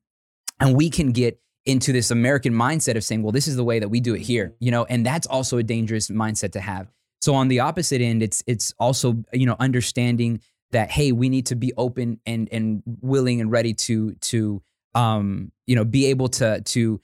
[0.59, 3.79] and we can get into this American mindset of saying, well, this is the way
[3.79, 6.91] that we do it here, you know, and that's also a dangerous mindset to have.
[7.21, 11.47] So on the opposite end, it's it's also you know understanding that hey, we need
[11.47, 14.61] to be open and and willing and ready to to
[14.95, 16.99] um you know be able to to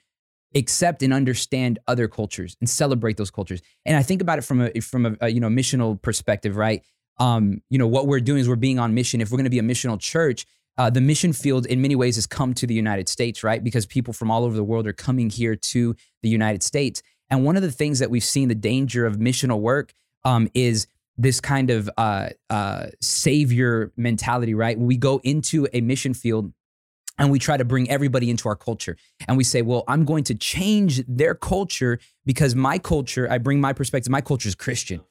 [0.55, 3.61] accept and understand other cultures and celebrate those cultures.
[3.85, 6.83] And I think about it from a from a, a you know missional perspective, right?
[7.19, 9.21] Um, you know what we're doing is we're being on mission.
[9.21, 10.45] If we're going to be a missional church,
[10.77, 13.63] uh, the mission field in many ways has come to the United States, right?
[13.63, 17.01] Because people from all over the world are coming here to the United States.
[17.29, 19.93] And one of the things that we've seen the danger of missional work
[20.25, 24.77] um, is this kind of uh, uh, savior mentality, right?
[24.77, 26.51] When we go into a mission field
[27.17, 28.97] and we try to bring everybody into our culture
[29.27, 33.59] and we say, well, I'm going to change their culture because my culture, I bring
[33.61, 35.01] my perspective, my culture is Christian.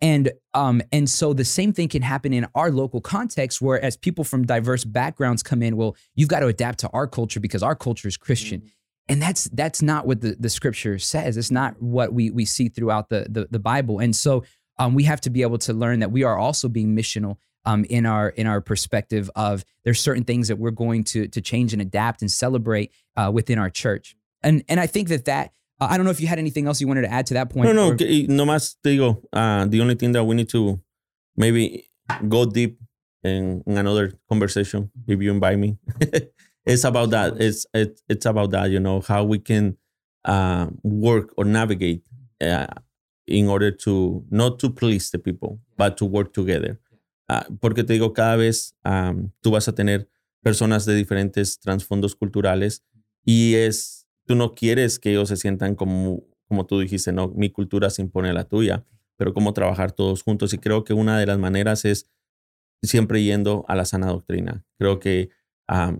[0.00, 3.96] And um, and so the same thing can happen in our local context, where as
[3.96, 7.62] people from diverse backgrounds come in, well, you've got to adapt to our culture because
[7.62, 8.60] our culture is Christian.
[8.60, 8.68] Mm-hmm.
[9.08, 11.36] And that's that's not what the, the scripture says.
[11.36, 13.98] It's not what we we see throughout the the, the Bible.
[13.98, 14.44] And so
[14.78, 17.84] um, we have to be able to learn that we are also being missional um,
[17.84, 21.72] in our in our perspective of there's certain things that we're going to to change
[21.72, 24.16] and adapt and celebrate uh, within our church.
[24.42, 26.80] And and I think that that uh, I don't know if you had anything else
[26.80, 27.66] you wanted to add to that point.
[27.66, 27.96] No, no, or,
[28.28, 30.80] no más te digo, uh, the only thing that we need to
[31.36, 31.90] maybe
[32.28, 32.78] go deep
[33.22, 35.78] in, in another conversation if you invite me.
[36.66, 37.40] it's about that.
[37.40, 38.70] It's it, it's about that.
[38.70, 39.76] You know how we can
[40.24, 42.02] uh, work or navigate
[42.40, 42.66] uh,
[43.26, 46.78] in order to not to please the people, but to work together.
[47.28, 48.76] Uh, porque te digo, cada vez
[49.40, 50.08] tú vas a tener
[50.42, 52.84] personas de diferentes trasfondos culturales
[53.24, 57.50] y es, tú no quieres que ellos se sientan como, como tú dijiste, no, mi
[57.50, 58.84] cultura se impone a la tuya,
[59.16, 60.52] pero cómo trabajar todos juntos.
[60.52, 62.10] Y creo que una de las maneras es
[62.82, 64.66] siempre yendo a la sana doctrina.
[64.78, 65.30] Creo que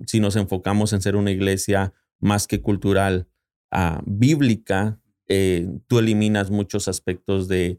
[0.07, 3.29] si nos enfocamos en ser una iglesia más que cultural,
[3.73, 7.79] uh, bíblica, eh, tú eliminas muchos aspectos de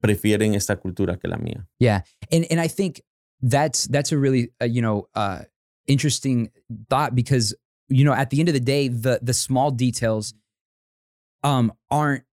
[0.00, 1.66] prefieren esta cultura que la mía.
[1.78, 3.00] Yeah, and and I think
[3.42, 5.42] that's that's a really uh, you know uh,
[5.86, 6.50] interesting
[6.88, 7.54] thought because
[7.88, 10.34] you know at the end of the day the the small details
[11.44, 12.24] um aren't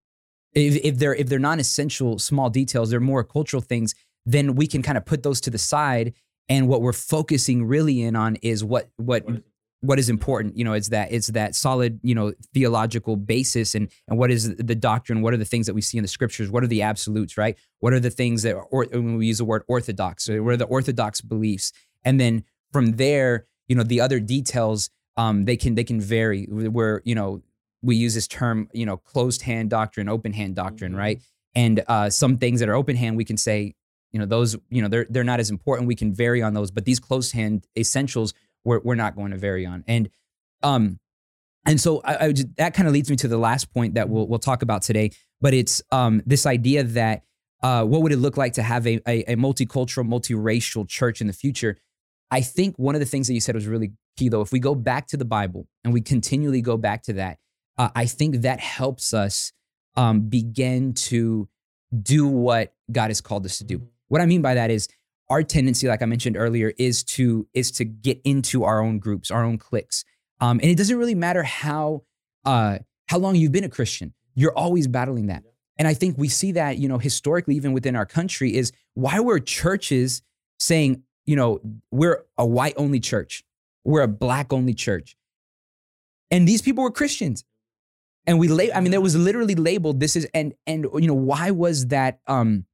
[0.53, 3.93] if, if they're if they're non-essential small details they're more cultural things
[4.25, 6.13] then we can kind of put those to the side.
[6.49, 9.25] And what we're focusing really in on is what what
[9.83, 13.89] what is important you know it's that it's that solid you know theological basis and
[14.07, 16.49] and what is the doctrine what are the things that we see in the scriptures
[16.49, 17.57] what are the absolutes right?
[17.79, 20.57] What are the things that or when we use the word orthodox so what are
[20.57, 21.73] the orthodox beliefs?
[22.03, 26.45] And then from there you know the other details um they can they can vary.
[26.45, 27.41] Where you know
[27.81, 30.99] we use this term you know closed hand doctrine open hand doctrine mm-hmm.
[30.99, 31.21] right
[31.53, 33.75] and uh some things that are open hand we can say
[34.13, 35.87] you know those you know they're they're not as important.
[35.87, 38.33] We can vary on those but these closed hand essentials
[38.65, 39.83] we're, we're not going to vary on.
[39.87, 40.09] And
[40.61, 40.99] um,
[41.65, 44.09] and so I, I just, that kind of leads me to the last point that
[44.09, 45.11] we'll we'll talk about today.
[45.41, 47.23] But it's um, this idea that
[47.61, 51.27] uh, what would it look like to have a, a, a multicultural, multiracial church in
[51.27, 51.77] the future?
[52.31, 54.41] I think one of the things that you said was really key, though.
[54.41, 57.37] If we go back to the Bible and we continually go back to that,
[57.77, 59.51] uh, I think that helps us
[59.95, 61.47] um, begin to
[62.01, 63.81] do what God has called us to do.
[64.07, 64.87] What I mean by that is
[65.29, 69.31] our tendency, like I mentioned earlier, is to is to get into our own groups,
[69.31, 70.03] our own cliques.
[70.39, 72.03] Um, and it doesn't really matter how
[72.45, 74.13] uh, how long you've been a Christian.
[74.35, 75.43] You're always battling that.
[75.77, 79.19] And I think we see that, you know, historically, even within our country, is why
[79.19, 80.21] were churches
[80.59, 81.59] saying, you know,
[81.91, 83.43] we're a white only church,
[83.83, 85.15] we're a black only church.
[86.31, 87.43] And these people were Christians.
[88.25, 91.13] And we lay, I mean, there was literally labeled this is and and you know,
[91.13, 92.65] why was that um,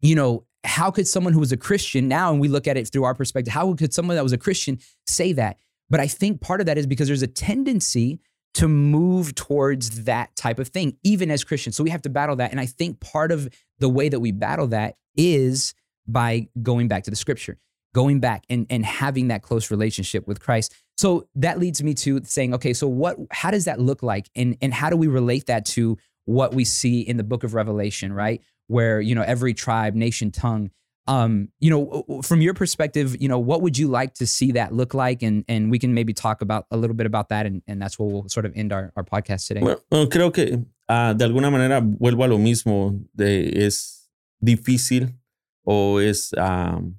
[0.00, 2.88] you know, how could someone who was a Christian now, and we look at it
[2.88, 5.58] through our perspective, how could someone that was a Christian say that?
[5.90, 8.20] But I think part of that is because there's a tendency
[8.54, 11.76] to move towards that type of thing, even as Christians.
[11.76, 12.52] So we have to battle that.
[12.52, 13.48] And I think part of
[13.80, 15.74] the way that we battle that is
[16.06, 17.58] by going back to the scripture.
[17.94, 20.74] going back and, and having that close relationship with Christ.
[20.98, 24.28] So that leads me to saying, okay, so what how does that look like?
[24.36, 27.54] And and how do we relate that to what we see in the book of
[27.54, 28.40] Revelation, right?
[28.66, 30.70] Where, you know, every tribe, nation, tongue,
[31.06, 34.72] um, you know, from your perspective, you know, what would you like to see that
[34.72, 35.22] look like?
[35.22, 37.98] And and we can maybe talk about a little bit about that and, and that's
[37.98, 39.60] where we'll sort of end our, our podcast today.
[39.60, 44.08] Bueno, creo que uh, de alguna manera vuelvo a lo mismo, de, es
[44.42, 45.14] difícil
[45.62, 46.96] o es um,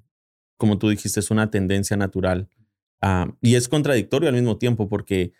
[0.56, 2.48] como tú dijiste, es una tendencia natural.
[3.02, 5.32] Ah, y es contradictorio al mismo tiempo porque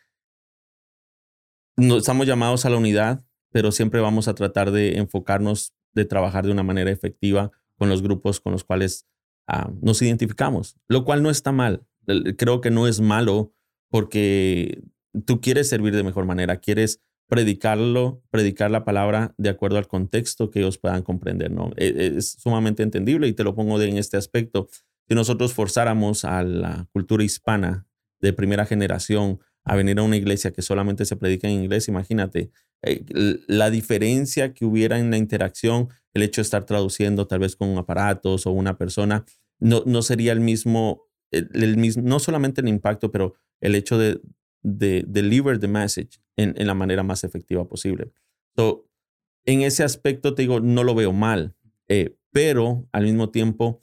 [1.77, 6.45] no, estamos llamados a la unidad, pero siempre vamos a tratar de enfocarnos, de trabajar
[6.45, 9.07] de una manera efectiva con los grupos con los cuales
[9.47, 11.87] ah, nos identificamos, lo cual no está mal.
[12.37, 13.53] Creo que no es malo
[13.91, 14.83] porque
[15.25, 20.51] tú quieres servir de mejor manera, quieres predicarlo, predicar la palabra de acuerdo al contexto
[20.51, 21.73] que ellos puedan comprender, ¿no?
[21.77, 24.69] E, es, sumamente entendible y te lo pongo en este aspecto
[25.09, 27.87] si nosotros forzáramos a la cultura hispana
[28.21, 32.51] de primera generación a venir a una iglesia que solamente se predica en inglés, imagínate
[32.83, 33.05] eh,
[33.49, 37.77] la diferencia que hubiera en la interacción, el hecho de estar traduciendo tal vez con
[37.77, 39.25] aparatos o una persona,
[39.59, 41.03] no, no sería el mismo,
[41.33, 44.21] el, mismo, no solamente el impacto, pero el hecho de,
[44.63, 48.13] de deliver the message en, en la manera más efectiva posible.
[48.55, 48.89] So,
[49.47, 51.55] en ese aspecto te digo, no lo veo mal,
[51.89, 53.81] eh, pero al mismo tiempo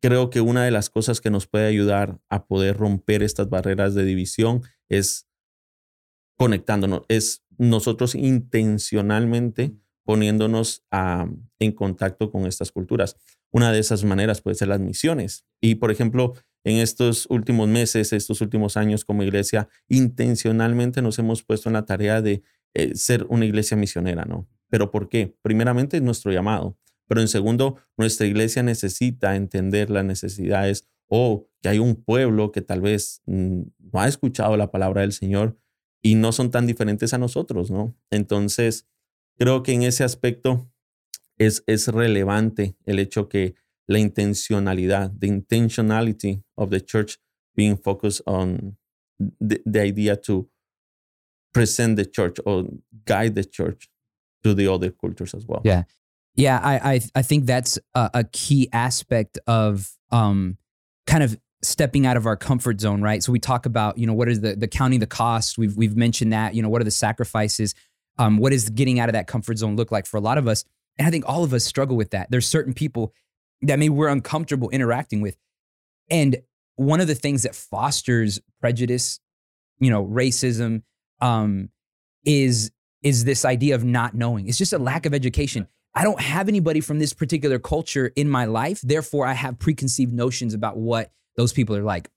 [0.00, 3.94] creo que una de las cosas que nos puede ayudar a poder romper estas barreras
[3.94, 5.26] de división es
[6.36, 9.74] conectándonos, es nosotros intencionalmente
[10.04, 10.84] poniéndonos
[11.58, 13.16] en contacto con estas culturas.
[13.50, 15.44] Una de esas maneras puede ser las misiones.
[15.60, 16.34] Y, por ejemplo,
[16.64, 21.86] en estos últimos meses, estos últimos años como iglesia, intencionalmente nos hemos puesto en la
[21.86, 22.42] tarea de
[22.74, 24.48] eh, ser una iglesia misionera, ¿no?
[24.68, 25.34] ¿Pero por qué?
[25.42, 26.76] Primeramente, nuestro llamado.
[27.08, 32.62] Pero en segundo, nuestra iglesia necesita entender las necesidades o que hay un pueblo que
[32.62, 35.56] tal vez mm, no ha escuchado la palabra del Señor
[36.02, 37.96] y no son tan diferentes a nosotros, ¿no?
[38.10, 38.88] Entonces,
[39.38, 40.70] creo que en ese aspecto
[41.38, 43.54] es, es relevante el hecho que
[43.86, 47.18] la intencionalidad, the intentionality of the church
[47.54, 48.76] being focused on
[49.18, 50.48] the, the idea to
[51.52, 52.66] present the church or
[53.04, 53.88] guide the church
[54.42, 55.62] to the other cultures as well.
[55.64, 55.84] Yeah.
[56.36, 60.58] Yeah, I I, I think that's a, a key aspect of um,
[61.06, 63.22] kind of stepping out of our comfort zone, right?
[63.22, 65.58] So we talk about, you know, what is the the counting the cost?
[65.58, 67.74] We've we've mentioned that, you know, what are the sacrifices?
[68.18, 70.46] Um, what does getting out of that comfort zone look like for a lot of
[70.48, 70.64] us?
[70.98, 72.30] And I think all of us struggle with that.
[72.30, 73.12] There's certain people
[73.62, 75.36] that maybe we're uncomfortable interacting with.
[76.10, 76.36] And
[76.76, 79.20] one of the things that fosters prejudice,
[79.78, 80.82] you know, racism,
[81.20, 81.70] um,
[82.24, 82.70] is
[83.02, 84.48] is this idea of not knowing.
[84.48, 85.68] It's just a lack of education.
[85.96, 88.82] I don't have anybody from this particular culture in my life.
[88.82, 92.10] Therefore, I have preconceived notions about what those people are like.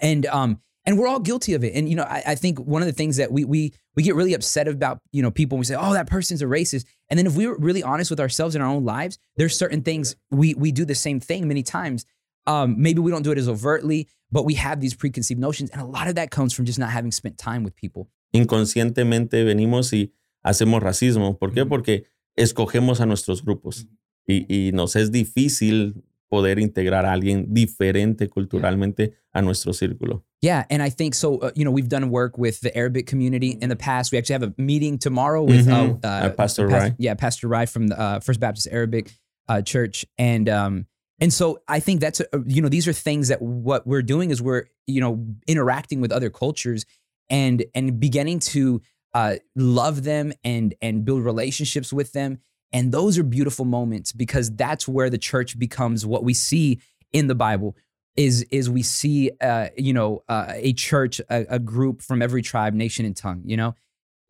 [0.00, 1.74] And um, and we're all guilty of it.
[1.74, 4.14] And you know, I, I, think one of the things that we we we get
[4.14, 7.26] really upset about, you know, people we say, "Oh, that person's a racist," and then
[7.26, 10.54] if we were really honest with ourselves in our own lives, there's certain things we
[10.54, 12.06] we do the same thing many times.
[12.46, 15.82] Um, maybe we don't do it as overtly, but we have these preconceived notions, and
[15.82, 18.08] a lot of that comes from just not having spent time with people.
[18.34, 20.10] Inconscientemente venimos y
[20.44, 21.38] hacemos racismo.
[21.38, 21.68] ¿Por qué?
[21.68, 22.04] Porque
[22.36, 23.86] escogemos a nuestros grupos
[24.26, 30.24] y, y, nos es difícil poder integrar a alguien diferente culturalmente a nuestro círculo.
[30.40, 31.38] Yeah, and I think so.
[31.38, 34.10] Uh, you know, we've done work with the Arabic community in the past.
[34.12, 36.04] We actually have a meeting tomorrow with mm-hmm.
[36.04, 36.94] uh, uh, Pastor Rai.
[36.98, 39.12] Yeah, Pastor Rai from the uh, First Baptist Arabic
[39.48, 40.86] uh, Church, and um,
[41.20, 44.30] and so I think that's a, you know these are things that what we're doing
[44.30, 46.84] is we're you know interacting with other cultures
[47.30, 48.82] and and beginning to
[49.14, 52.38] uh, love them and and build relationships with them.
[52.72, 56.80] And those are beautiful moments because that's where the church becomes what we see
[57.12, 57.76] in the Bible
[58.16, 62.42] is is we see uh, you know uh, a church a, a, group from every
[62.42, 63.42] tribe, nation, and tongue.
[63.44, 63.74] You know.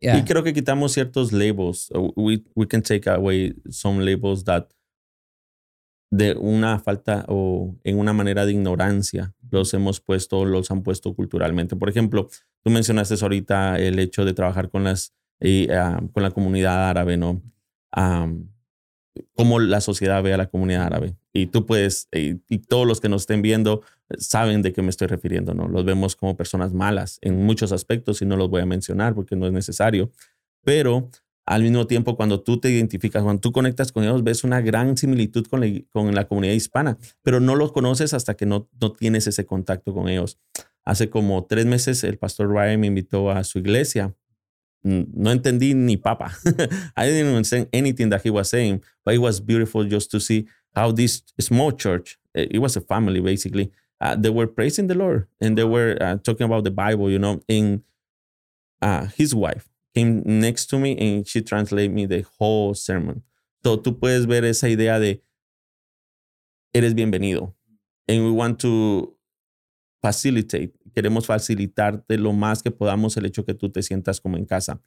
[0.01, 0.15] Yeah.
[0.17, 1.89] Y creo que quitamos ciertos labels.
[2.15, 4.71] We we can take away some labels that
[6.15, 11.13] de una falta o en una manera de ignorancia los hemos puesto, los han puesto
[11.13, 11.75] culturalmente.
[11.75, 12.29] Por ejemplo,
[12.63, 17.17] tú mencionaste ahorita el hecho de trabajar con las y, ah, con la comunidad árabe,
[17.17, 17.41] ¿no?
[19.33, 21.15] Cómo la sociedad ve a la comunidad árabe.
[21.33, 23.81] Y tú puedes, y, y, todos los que nos estén viendo
[24.17, 25.67] saben de qué me estoy refiriendo, ¿no?
[25.67, 29.35] Los vemos como personas malas en muchos aspectos y no los voy a mencionar porque
[29.35, 30.11] no es necesario.
[30.63, 31.09] Pero
[31.45, 34.97] al mismo tiempo, cuando tú te identificas, cuando tú conectas con ellos, ves una gran
[34.97, 38.93] similitud con la, con la comunidad hispana, pero no los conoces hasta que no, no
[38.93, 40.39] tienes ese contacto con ellos.
[40.83, 44.15] Hace como tres meses el pastor Ryan me invitó a su iglesia.
[44.83, 46.31] No entendí ni papa.
[46.95, 50.47] I didn't understand anything that he was saying, but it was beautiful just to see
[50.75, 54.93] how this small church, eh, it was a family basically, uh, they were praising the
[54.93, 57.41] Lord and they were uh, talking about the Bible, you know.
[57.49, 57.81] And
[58.81, 63.23] uh, his wife came next to me and she translated me the whole sermon.
[63.63, 65.23] So tú puedes ver esa idea de
[66.73, 67.55] eres bienvenido.
[68.07, 69.17] And we want to
[70.01, 74.45] facilitate, queremos facilitarte lo más que podamos el hecho que tú te sientas como en
[74.45, 74.81] casa.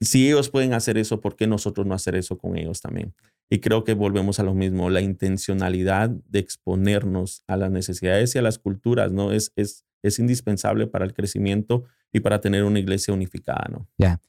[0.00, 3.14] Si ellos pueden hacer eso, ¿por qué nosotros no hacer eso con ellos también?
[3.48, 8.38] Y creo que volvemos a lo mismo, la intencionalidad de exponernos a las necesidades y
[8.38, 9.32] a las culturas, ¿no?
[9.32, 13.88] Es, es, es indispensable para el crecimiento y para tener una iglesia unificada, ¿no?
[13.96, 14.20] Yeah.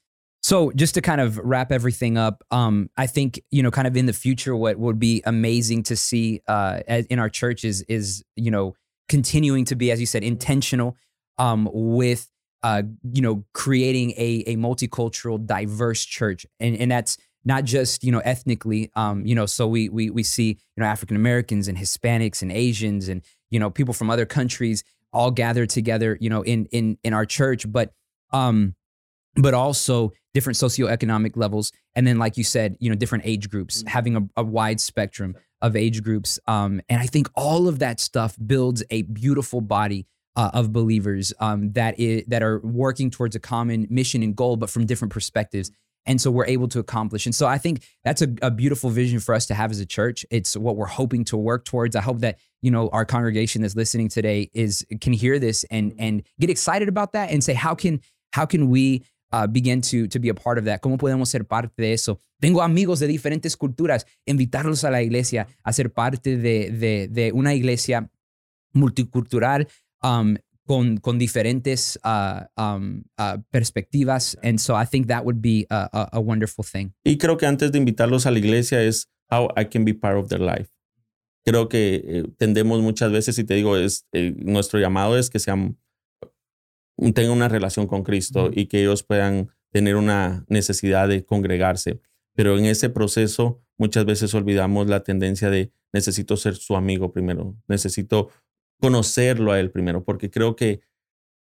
[0.44, 3.96] So just to kind of wrap everything up, um, I think you know, kind of
[3.96, 8.52] in the future, what would be amazing to see uh, in our churches is you
[8.52, 8.76] know
[9.08, 10.98] continuing to be, as you said, intentional
[11.38, 12.30] um, with
[12.62, 12.84] uh,
[13.14, 18.20] you know creating a a multicultural, diverse church, and and that's not just you know
[18.20, 22.42] ethnically um, you know so we we we see you know African Americans and Hispanics
[22.42, 24.84] and Asians and you know people from other countries
[25.14, 27.72] all gathered together you know in in in our church.
[27.72, 27.94] But
[28.34, 28.76] um
[29.36, 33.80] but also different socioeconomic levels and then like you said you know different age groups
[33.80, 33.90] mm-hmm.
[33.90, 38.00] having a, a, wide spectrum of age groups um and I think all of that
[38.00, 43.36] stuff builds a beautiful body uh, of believers um, that is, that are working towards
[43.36, 45.70] a common mission and goal, but from different perspectives
[46.06, 49.20] and so we're able to accomplish and so i think that's a, a, beautiful vision
[49.20, 50.26] for us to have as a church.
[50.30, 51.96] It's what we're hoping to work towards.
[51.96, 55.94] I hope that you know our congregation that's listening today is can hear this and
[55.98, 58.02] and get excited about that and say how can
[58.34, 60.80] how can we uh, begin to, to be a part of that.
[60.80, 62.20] ¿Cómo podemos ser parte de eso?
[62.40, 67.32] Tengo amigos de diferentes culturas, invitarlos a la iglesia a ser parte de, de, de
[67.32, 68.10] una iglesia
[68.74, 69.68] multicultural
[70.04, 74.38] um, con, con diferentes uh, um, uh, perspectivas.
[74.44, 76.94] And so I think that would be a, a, a, wonderful thing.
[77.04, 80.18] Y creo que antes de invitarlos a la iglesia es how I can be part
[80.18, 80.70] of their life.
[81.46, 85.40] Creo que eh, tendemos muchas veces, y te digo, es, eh, nuestro llamado es que
[85.40, 85.78] sean,
[87.14, 92.00] tengan una relación con Cristo y que ellos puedan tener una necesidad de congregarse.
[92.36, 97.56] Pero en ese proceso muchas veces olvidamos la tendencia de necesito ser su amigo primero,
[97.68, 98.30] necesito
[98.80, 100.82] conocerlo a él primero, porque creo que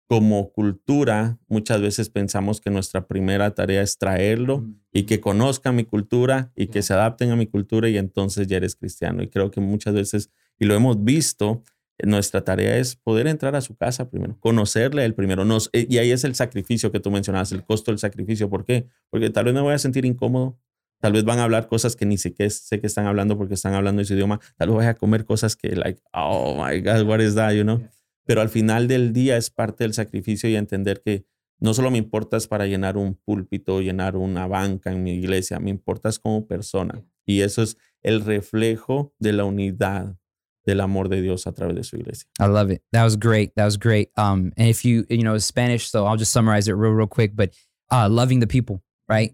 [0.08, 5.86] como cultura muchas veces pensamos que nuestra primera tarea es traerlo y que conozca mi
[5.86, 9.24] cultura y que se adapten a mi cultura y entonces ya eres cristiano.
[9.24, 10.30] Y creo que muchas veces,
[10.60, 11.64] y lo hemos visto,
[12.06, 15.46] nuestra tarea es poder entrar a su casa primero, conocerle el primero.
[15.46, 18.50] Nos, y ahí es el sacrificio que tú mencionabas, el costo del sacrificio.
[18.50, 18.88] ¿Por qué?
[19.10, 20.58] Porque tal vez me voy a sentir incómodo,
[21.02, 23.56] Tal vez van a hablar cosas que ni sé qué sé que están hablando porque
[23.56, 24.40] están hablando ese idioma.
[24.56, 27.64] Tal vez voy a comer cosas que, like, oh my God, what is that, you
[27.64, 27.82] know?
[28.24, 31.26] Pero al final del día es parte del sacrificio y entender que
[31.60, 35.72] no solo me importas para llenar un púlpito, llenar una banca en mi iglesia, me
[35.72, 37.04] importas como persona.
[37.26, 40.18] Y eso es el reflejo de la unidad
[40.66, 42.26] del amor de Dios a través de su iglesia.
[42.40, 42.82] I love it.
[42.92, 43.52] That was great.
[43.56, 44.10] That was great.
[44.18, 47.36] Um, and if you, you know, Spanish, so I'll just summarize it real, real quick.
[47.36, 47.54] But
[47.92, 49.34] uh, loving the people, right?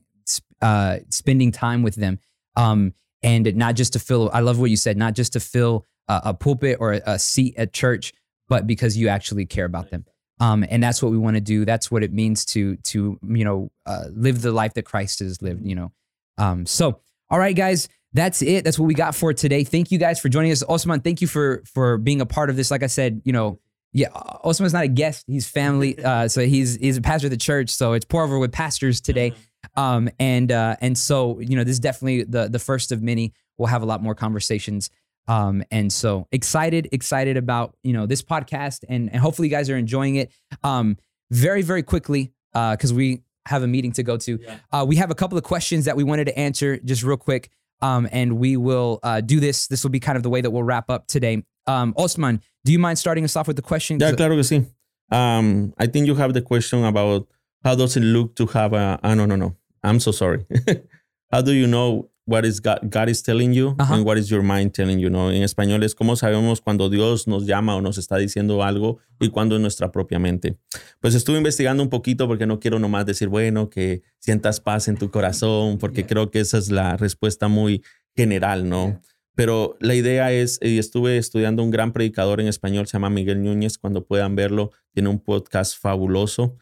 [0.61, 2.19] uh, spending time with them.
[2.55, 5.85] Um, and not just to fill, I love what you said, not just to fill
[6.07, 8.13] a, a pulpit or a, a, seat at church,
[8.47, 10.05] but because you actually care about them.
[10.39, 11.65] Um, and that's what we want to do.
[11.65, 15.41] That's what it means to, to, you know, uh, live the life that Christ has
[15.41, 15.91] lived, you know?
[16.37, 18.63] Um, so, all right, guys, that's it.
[18.63, 19.63] That's what we got for today.
[19.63, 20.63] Thank you guys for joining us.
[20.63, 22.71] Osman, thank you for, for being a part of this.
[22.71, 23.59] Like I said, you know,
[23.93, 25.25] yeah, Osman's not a guest.
[25.27, 25.97] He's family.
[26.03, 27.69] Uh, so he's, he's a pastor of the church.
[27.69, 29.33] So it's pour over with pastors today.
[29.75, 33.33] Um, and uh, and so you know, this is definitely the the first of many.
[33.57, 34.89] We'll have a lot more conversations.
[35.27, 39.69] Um, and so excited, excited about you know this podcast, and and hopefully you guys
[39.69, 40.31] are enjoying it.
[40.63, 40.97] Um,
[41.31, 44.39] very very quickly, uh, because uh, we have a meeting to go to.
[44.41, 44.57] Yeah.
[44.71, 47.49] Uh, we have a couple of questions that we wanted to answer just real quick.
[47.81, 49.67] Um, and we will uh, do this.
[49.67, 51.43] This will be kind of the way that we'll wrap up today.
[51.67, 53.99] Um, Osman, do you mind starting us off with the question?
[53.99, 54.65] Yeah, claro que sí.
[55.11, 57.27] Um, I think you have the question about
[57.63, 59.55] how does it look to have a, ah, no, no, no.
[59.83, 60.45] I'm so sorry.
[61.31, 63.93] How do you know what is God, God is telling you -huh.
[63.93, 65.09] and what is your mind telling you?
[65.09, 65.31] ¿no?
[65.31, 69.29] En español es cómo sabemos cuando Dios nos llama o nos está diciendo algo y
[69.29, 70.57] cuando es nuestra propia mente.
[70.99, 74.97] Pues estuve investigando un poquito porque no quiero nomás decir, bueno, que sientas paz en
[74.97, 76.07] tu corazón, porque yeah.
[76.07, 77.81] creo que esa es la respuesta muy
[78.15, 78.87] general, ¿no?
[78.87, 79.01] Yeah.
[79.35, 83.43] Pero la idea es, y estuve estudiando un gran predicador en español, se llama Miguel
[83.43, 86.57] Núñez, cuando puedan verlo, tiene un podcast fabuloso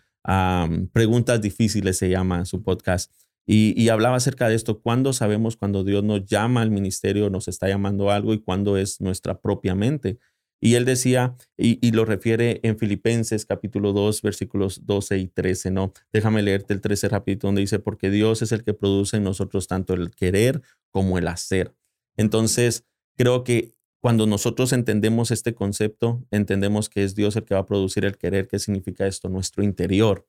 [0.92, 3.12] Preguntas difíciles se llama su podcast.
[3.48, 7.68] Y, hablaba acerca de esto, cuándo sabemos cuando Dios nos llama al ministerio, nos está
[7.68, 10.18] llamando algo y cuándo es nuestra propia mente.
[10.60, 15.94] Y él decía, y, lo refiere en Filipenses capítulo 2, versículos 12 y 13, ¿no?
[16.12, 19.68] Déjame leerte el 13 rápido, donde dice, porque Dios es el que produce en nosotros
[19.68, 21.76] tanto el querer como el hacer.
[22.18, 22.84] Entonces,
[23.16, 27.66] creo que cuando nosotros entendemos este concepto, entendemos que es Dios el que va a
[27.66, 28.48] producir el querer.
[28.48, 29.30] ¿Qué significa esto?
[29.30, 30.28] Nuestro interior.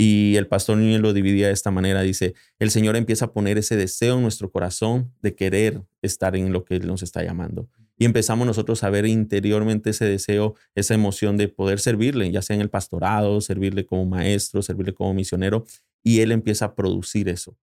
[0.00, 2.02] Y el pastor Núñez lo dividía de esta manera.
[2.02, 6.52] Dice, el Señor empieza a poner ese deseo en nuestro corazón de querer estar en
[6.52, 7.68] lo que Él nos está llamando.
[7.98, 12.54] Y empezamos nosotros a ver interiormente ese deseo, esa emoción de poder servirle, ya sea
[12.54, 15.64] en el pastorado, servirle como maestro, servirle como misionero.
[16.04, 17.58] Y Él empieza a producir eso.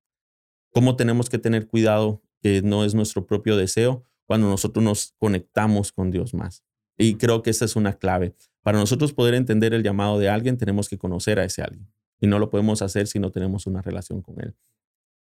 [0.74, 5.94] ¿Cómo tenemos que tener cuidado que no es nuestro propio deseo cuando nosotros nos conectamos
[5.94, 6.66] con Dios más?
[6.98, 8.36] Y creo que esa es una clave.
[8.62, 11.88] Para nosotros poder entender el llamado de alguien, tenemos que conocer a ese alguien
[12.20, 14.56] y no lo podemos hacer si no tenemos una relación con Él.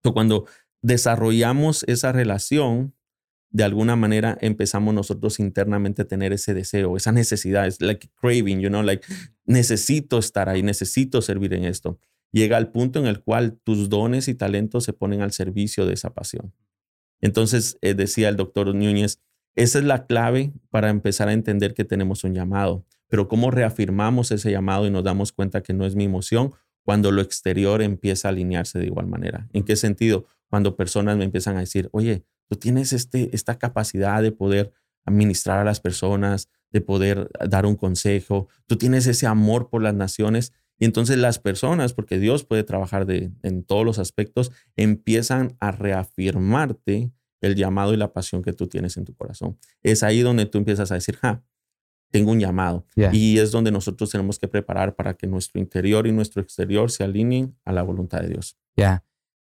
[0.02, 0.46] So, cuando
[0.82, 2.94] desarrollamos esa relación,
[3.50, 8.60] de alguna manera empezamos nosotros internamente a tener ese deseo, esa necesidad, es like craving,
[8.60, 9.04] you know, like
[9.44, 11.98] necesito estar ahí, necesito servir en esto.
[12.32, 15.94] Llega al punto en el cual tus dones y talentos se ponen al servicio de
[15.94, 16.54] esa pasión.
[17.20, 19.20] Entonces, eh, decía el doctor Núñez,
[19.56, 22.86] esa es la clave para empezar a entender que tenemos un llamado.
[23.08, 26.52] Pero cómo reafirmamos ese llamado y nos damos cuenta que no es mi emoción
[26.84, 29.48] cuando lo exterior empieza a alinearse de igual manera.
[29.52, 30.26] ¿En qué sentido?
[30.48, 34.72] Cuando personas me empiezan a decir, oye, tú tienes este, esta capacidad de poder
[35.04, 39.94] administrar a las personas, de poder dar un consejo, tú tienes ese amor por las
[39.94, 40.52] naciones.
[40.78, 45.72] Y entonces las personas, porque Dios puede trabajar de, en todos los aspectos, empiezan a
[45.72, 49.58] reafirmarte el llamado y la pasión que tú tienes en tu corazón.
[49.82, 51.42] Es ahí donde tú empiezas a decir, ja,
[52.10, 52.84] tengo un llamado.
[52.96, 57.04] Y es donde nosotros tenemos que preparar para que nuestro interior y nuestro exterior se
[57.04, 58.54] alineen a la voluntad de Dios.
[58.76, 58.98] Yeah.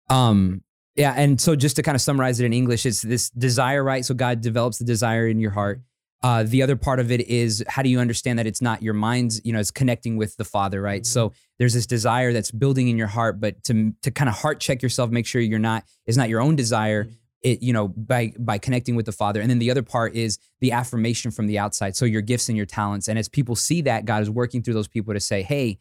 [0.10, 0.64] Um,
[0.96, 1.14] yeah.
[1.16, 4.06] And so just to kind of summarize it in English, it's this desire, right?
[4.06, 5.82] So God develops the desire in your heart.
[6.22, 8.94] Uh, the other part of it is how do you understand that it's not your
[8.94, 11.04] mind's, you know, it's connecting with the Father, right?
[11.04, 11.08] Mm-hmm.
[11.08, 14.60] So there's this desire that's building in your heart, but to to kind of heart
[14.60, 17.88] check yourself, make sure you're not, it's not your own desire, mm-hmm it you know
[17.88, 19.42] by by connecting with the father.
[19.42, 21.96] And then the other part is the affirmation from the outside.
[21.96, 23.08] So your gifts and your talents.
[23.08, 25.80] And as people see that god is working through those people to say hey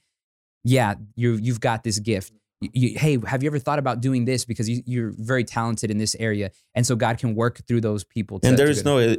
[0.65, 2.33] yeah you you've got this gift.
[2.61, 4.45] You, you, hey have you ever thought about doing this?
[4.45, 6.51] Because you, are very talented in this area.
[6.75, 9.17] And so god can work through those people to, and there is no uh,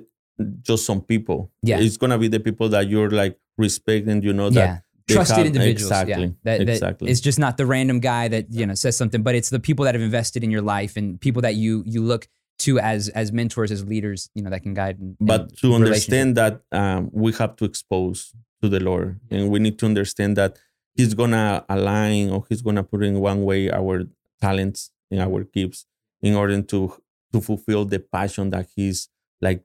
[0.61, 1.51] just some people.
[1.61, 1.79] Yeah.
[1.79, 4.77] It's gonna be the people that you're like respecting you know that yeah
[5.13, 5.91] trusted individuals.
[5.91, 6.23] Exactly.
[6.23, 6.31] Yeah.
[6.43, 7.11] That, that exactly.
[7.11, 9.85] It's just not the random guy that you know says something, but it's the people
[9.85, 12.27] that have invested in your life and people that you you look
[12.59, 14.97] to as as mentors, as leaders, you know, that can guide.
[15.19, 19.79] But to understand that um, we have to expose to the Lord, and we need
[19.79, 20.57] to understand that
[20.95, 24.03] He's gonna align or He's gonna put in one way our
[24.41, 25.85] talents and our gifts
[26.21, 26.93] in order to
[27.31, 29.09] to fulfill the passion that He's
[29.41, 29.63] like,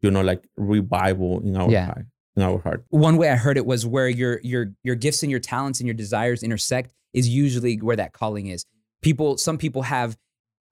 [0.00, 1.86] you know, like revival in our yeah.
[1.86, 2.06] heart
[2.36, 2.84] in our heart.
[2.90, 5.86] One way I heard it was where your your your gifts and your talents and
[5.86, 8.66] your desires intersect is usually where that calling is.
[9.02, 10.16] People, some people have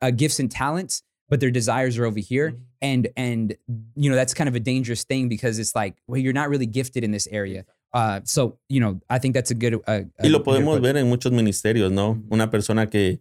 [0.01, 2.63] uh, gifts and talents, but their desires are over here, mm-hmm.
[2.81, 3.57] and and
[3.95, 6.67] you know that's kind of a dangerous thing because it's like, well, you're not really
[6.67, 7.65] gifted in this area.
[7.93, 9.75] Uh, so you know, I think that's a good.
[9.87, 12.15] Uh, y lo podemos ver en muchos ministerios, ¿no?
[12.15, 12.33] Mm-hmm.
[12.33, 13.21] Una persona que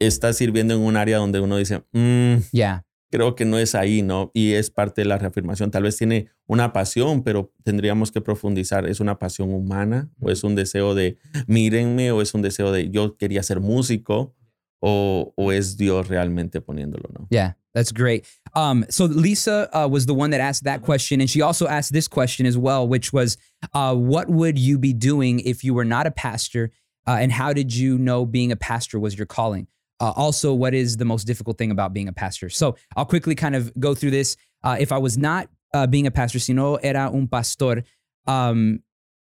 [0.00, 2.80] está sirviendo en un área donde uno dice, mm, yeah
[3.10, 4.30] creo que no es ahí, ¿no?
[4.34, 5.70] Y es parte de la reafirmación.
[5.70, 8.86] Tal vez tiene una pasión, pero tendríamos que profundizar.
[8.86, 12.90] ¿Es una pasión humana o es un deseo de mírenme o es un deseo de
[12.90, 14.34] yo quería ser músico
[14.80, 17.26] o, o es Dios realmente poniéndolo, ¿no?
[17.30, 18.26] Yeah, that's great.
[18.54, 21.92] Um, so Lisa uh, was the one that asked that question, and she also asked
[21.92, 23.36] this question as well, which was,
[23.74, 26.70] uh, what would you be doing if you were not a pastor?
[27.06, 29.66] Uh, and how did you know being a pastor was your calling?
[30.00, 32.48] Uh, also, what is the most difficult thing about being a pastor?
[32.48, 34.36] So I'll quickly kind of go through this.
[34.62, 37.84] Uh, if I was not uh, being a pastor, si no era un pastor,
[38.26, 38.80] um,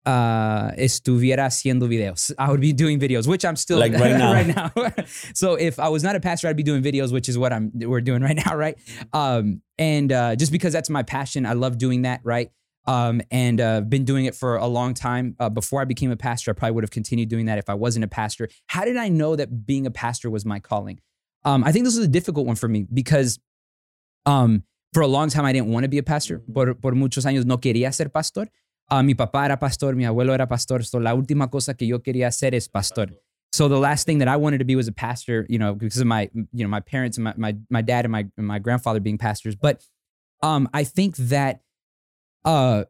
[0.06, 2.32] uh, estuviera haciendo videos.
[2.38, 4.34] I would be doing videos, which I'm still like right now.
[4.34, 4.72] right now.
[5.34, 7.72] so if I was not a pastor, I'd be doing videos, which is what I'm
[7.76, 8.78] we're doing right now, right?
[9.14, 12.50] Um, and uh, just because that's my passion, I love doing that, right?
[12.90, 15.36] Um, and uh, been doing it for a long time.
[15.40, 17.76] Uh, before I became a pastor, I probably would have continued doing that if I
[17.76, 18.50] wasn't a pastor.
[18.66, 21.00] How did I know that being a pastor was my calling?
[21.46, 23.40] Um, I think this is a difficult one for me because
[24.26, 26.42] um, for a long time I didn't want to be a pastor.
[26.52, 28.48] Por, por muchos años no quería ser pastor.
[28.90, 30.82] Uh, mi papá era pastor, mi abuelo era pastor.
[30.82, 33.10] So la última cosa que yo quería hacer es pastor.
[33.54, 36.00] So the last thing that I wanted to be was a pastor, you know, because
[36.00, 38.58] of my, you know, my parents and my, my, my dad and my, and my
[38.58, 39.56] grandfather being pastors.
[39.56, 39.84] But
[40.42, 41.62] um, I think that
[42.46, 42.86] uh,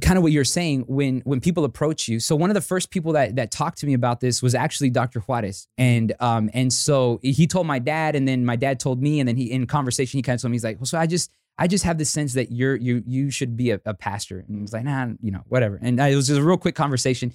[0.00, 2.18] kind of what you're saying when when people approach you.
[2.18, 4.90] So one of the first people that that talked to me about this was actually
[4.90, 5.20] Dr.
[5.20, 9.20] Juarez, and um and so he told my dad, and then my dad told me,
[9.20, 11.06] and then he in conversation he kind of told me he's like, well, so I
[11.06, 14.44] just I just have this sense that you're you you should be a, a pastor,
[14.48, 15.78] and he's like, nah, you know, whatever.
[15.82, 17.32] And I, it was just a real quick conversation.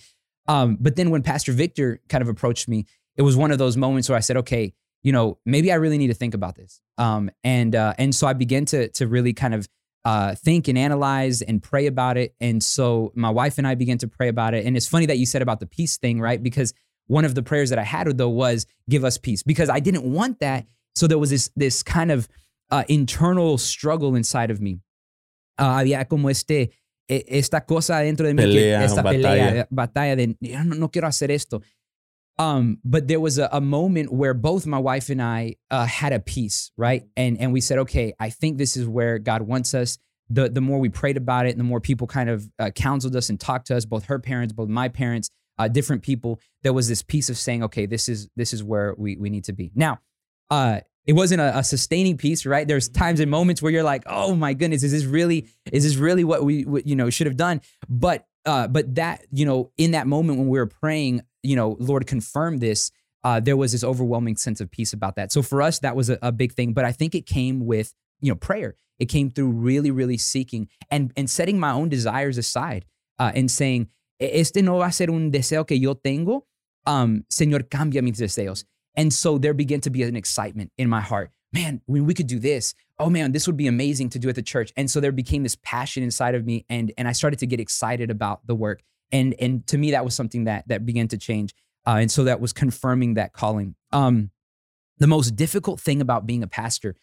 [0.48, 2.86] Um, but then when Pastor Victor kind of approached me,
[3.18, 4.74] it was one of those moments where I said, okay,
[5.04, 6.82] you know, maybe I really need to think about this.
[6.98, 9.68] Um, and uh, and so I began to to really kind of
[10.06, 12.36] uh, think and analyze and pray about it.
[12.40, 14.66] And so my wife and I began to pray about it.
[14.66, 16.42] And it's funny that you said about the peace thing, right?
[16.42, 16.74] Because
[17.08, 20.04] one of the prayers that I had though was give us peace because I didn't
[20.04, 20.66] want that.
[20.96, 22.28] So there was this this kind of
[22.72, 24.82] uh, internal struggle inside of me.
[25.58, 26.72] Uh, había como este
[27.08, 29.50] esta cosa dentro de mí, pelea, que, esta batalla.
[29.50, 31.62] pelea, batalla de no, no quiero hacer esto.
[32.40, 36.14] Um, but there was a, a, moment where both my wife and I uh, had
[36.14, 37.04] a peace, right?
[37.16, 39.98] And and we said, okay, I think this is where God wants us.
[40.30, 43.16] The the more we prayed about it, and the more people kind of uh, counseled
[43.16, 46.40] us and talked to us, both her parents, both my parents, uh, different people.
[46.62, 49.46] There was this peace of saying, okay, this is this is where we we need
[49.46, 49.72] to be.
[49.74, 50.00] Now,
[50.52, 52.68] uh, it wasn't a, a, sustaining peace, right?
[52.68, 55.96] There's times and moments where you're like, oh my goodness, is this really is this
[55.96, 57.62] really what we what, you know should have done?
[57.90, 61.76] But uh, but that you know in that moment when we were praying, you know,
[61.80, 62.92] Lord, confirm this.
[63.24, 65.32] Uh, there was this overwhelming sense of peace about that.
[65.32, 66.74] So for us, that was a, a big thing.
[66.74, 68.76] But I think it came with you know prayer.
[69.00, 72.86] It came through really, really seeking and and setting my own desires aside
[73.20, 73.90] uh, and saying,
[74.20, 76.46] este no va a ser un deseo que yo tengo.
[76.86, 78.64] Um, Señor, cambia mis deseos.
[78.96, 81.32] And so there began to be an excitement in my heart.
[81.54, 84.36] Man, when we could do this, oh man, this would be amazing to do at
[84.36, 84.72] the church.
[84.76, 87.60] And so there became this passion inside of me, and and I started to get
[87.60, 88.82] excited about the work.
[89.12, 91.54] And and to me, that was something that that began to change.
[91.86, 93.76] Uh, and so that was confirming that calling.
[93.92, 94.32] Um,
[94.98, 96.96] the most difficult thing about being a pastor.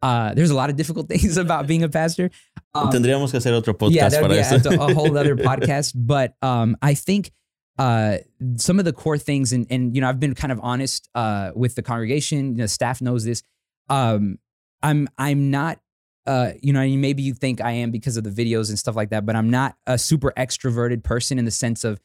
[0.00, 2.30] Uh, there's a lot of difficult things about being a pastor.
[2.74, 4.70] Um, Tendríamos que hacer otro podcast yeah, para yeah, eso.
[4.70, 5.92] a whole other podcast.
[5.94, 7.30] But um, I think
[7.78, 8.18] uh,
[8.56, 11.50] some of the core things, and and you know, I've been kind of honest uh,
[11.54, 12.56] with the congregation.
[12.56, 13.42] The staff knows this.
[13.88, 14.38] Um,
[14.82, 15.78] I'm I'm not.
[16.24, 19.10] Uh, you know, maybe you think I am because of the videos and stuff like
[19.10, 22.00] that, but I'm not a super extroverted person in the sense of,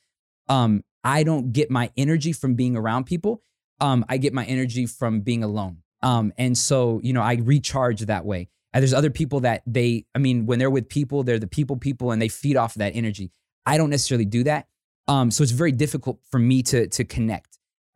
[0.50, 3.44] um, I don't get my energy from being around people.
[3.80, 5.84] Um, I get my energy from being alone.
[6.02, 8.50] Um, and so you know, I recharge that way.
[8.74, 11.78] And there's other people that they, I mean, when they're with people, they're the people
[11.78, 13.32] people, and they feed off of that energy.
[13.68, 14.68] I don't necessarily do that.
[15.08, 17.47] Um, so it's very difficult for me to to connect.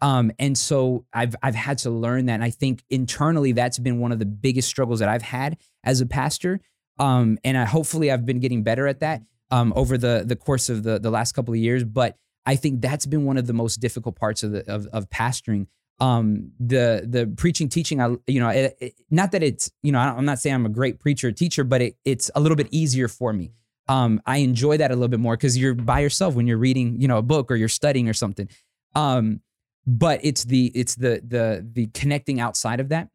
[0.01, 2.35] Um, and so I've I've had to learn that.
[2.35, 6.01] And I think internally that's been one of the biggest struggles that I've had as
[6.01, 6.59] a pastor.
[6.99, 9.21] Um, and I hopefully I've been getting better at that
[9.51, 11.83] um, over the the course of the the last couple of years.
[11.83, 15.09] But I think that's been one of the most difficult parts of the of, of
[15.09, 15.67] pastoring.
[15.99, 19.99] Um, the the preaching teaching, I you know, it, it, not that it's you know
[19.99, 22.67] I'm not saying I'm a great preacher or teacher, but it, it's a little bit
[22.71, 23.51] easier for me
[23.91, 27.01] um, I enjoy that a little bit more because you're by yourself when you're reading,
[27.01, 28.47] you know, a book or you're studying or something.
[28.95, 29.41] Um,
[29.85, 33.09] but it's the it's the the the connecting outside of that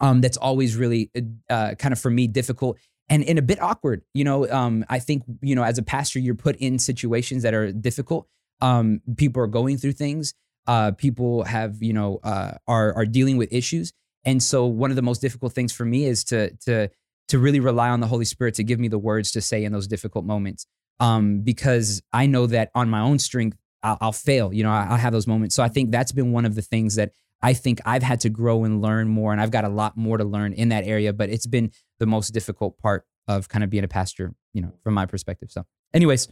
[0.00, 1.10] um, that's always really
[1.48, 2.78] uh, kind of for me difficult
[3.08, 4.02] and and a bit awkward.
[4.14, 7.52] You know, um, I think you know as a pastor you're put in situations that
[7.52, 8.26] are difficult.
[8.62, 10.34] Um, people are going through things.
[10.66, 13.92] Uh, people have you know uh, are are dealing with issues,
[14.24, 16.88] and so one of the most difficult things for me is to to
[17.28, 19.72] to really rely on the Holy Spirit to give me the words to say in
[19.72, 20.66] those difficult moments.
[20.98, 24.52] Um, because I know that on my own strength, I'll, I'll fail.
[24.52, 25.54] You know, I, will have those moments.
[25.54, 27.12] So I think that's been one of the things that
[27.42, 30.18] I think I've had to grow and learn more, and I've got a lot more
[30.18, 31.12] to learn in that area.
[31.12, 34.72] But it's been the most difficult part of kind of being a pastor, you know,
[34.82, 35.50] from my perspective.
[35.50, 35.64] So,
[35.94, 36.28] anyways,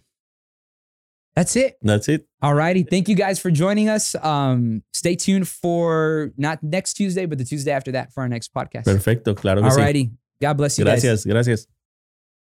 [1.35, 1.79] that's it.
[1.81, 2.27] That's it.
[2.43, 2.83] All righty.
[2.83, 4.15] Thank you guys for joining us.
[4.17, 8.53] Um, stay tuned for not next Tuesday, but the Tuesday after that for our next
[8.53, 8.85] podcast.
[8.85, 9.35] Perfecto.
[9.35, 9.81] Claro que All sí.
[9.81, 10.11] righty.
[10.41, 11.33] God bless you Gracias, guys.
[11.33, 11.78] gracias.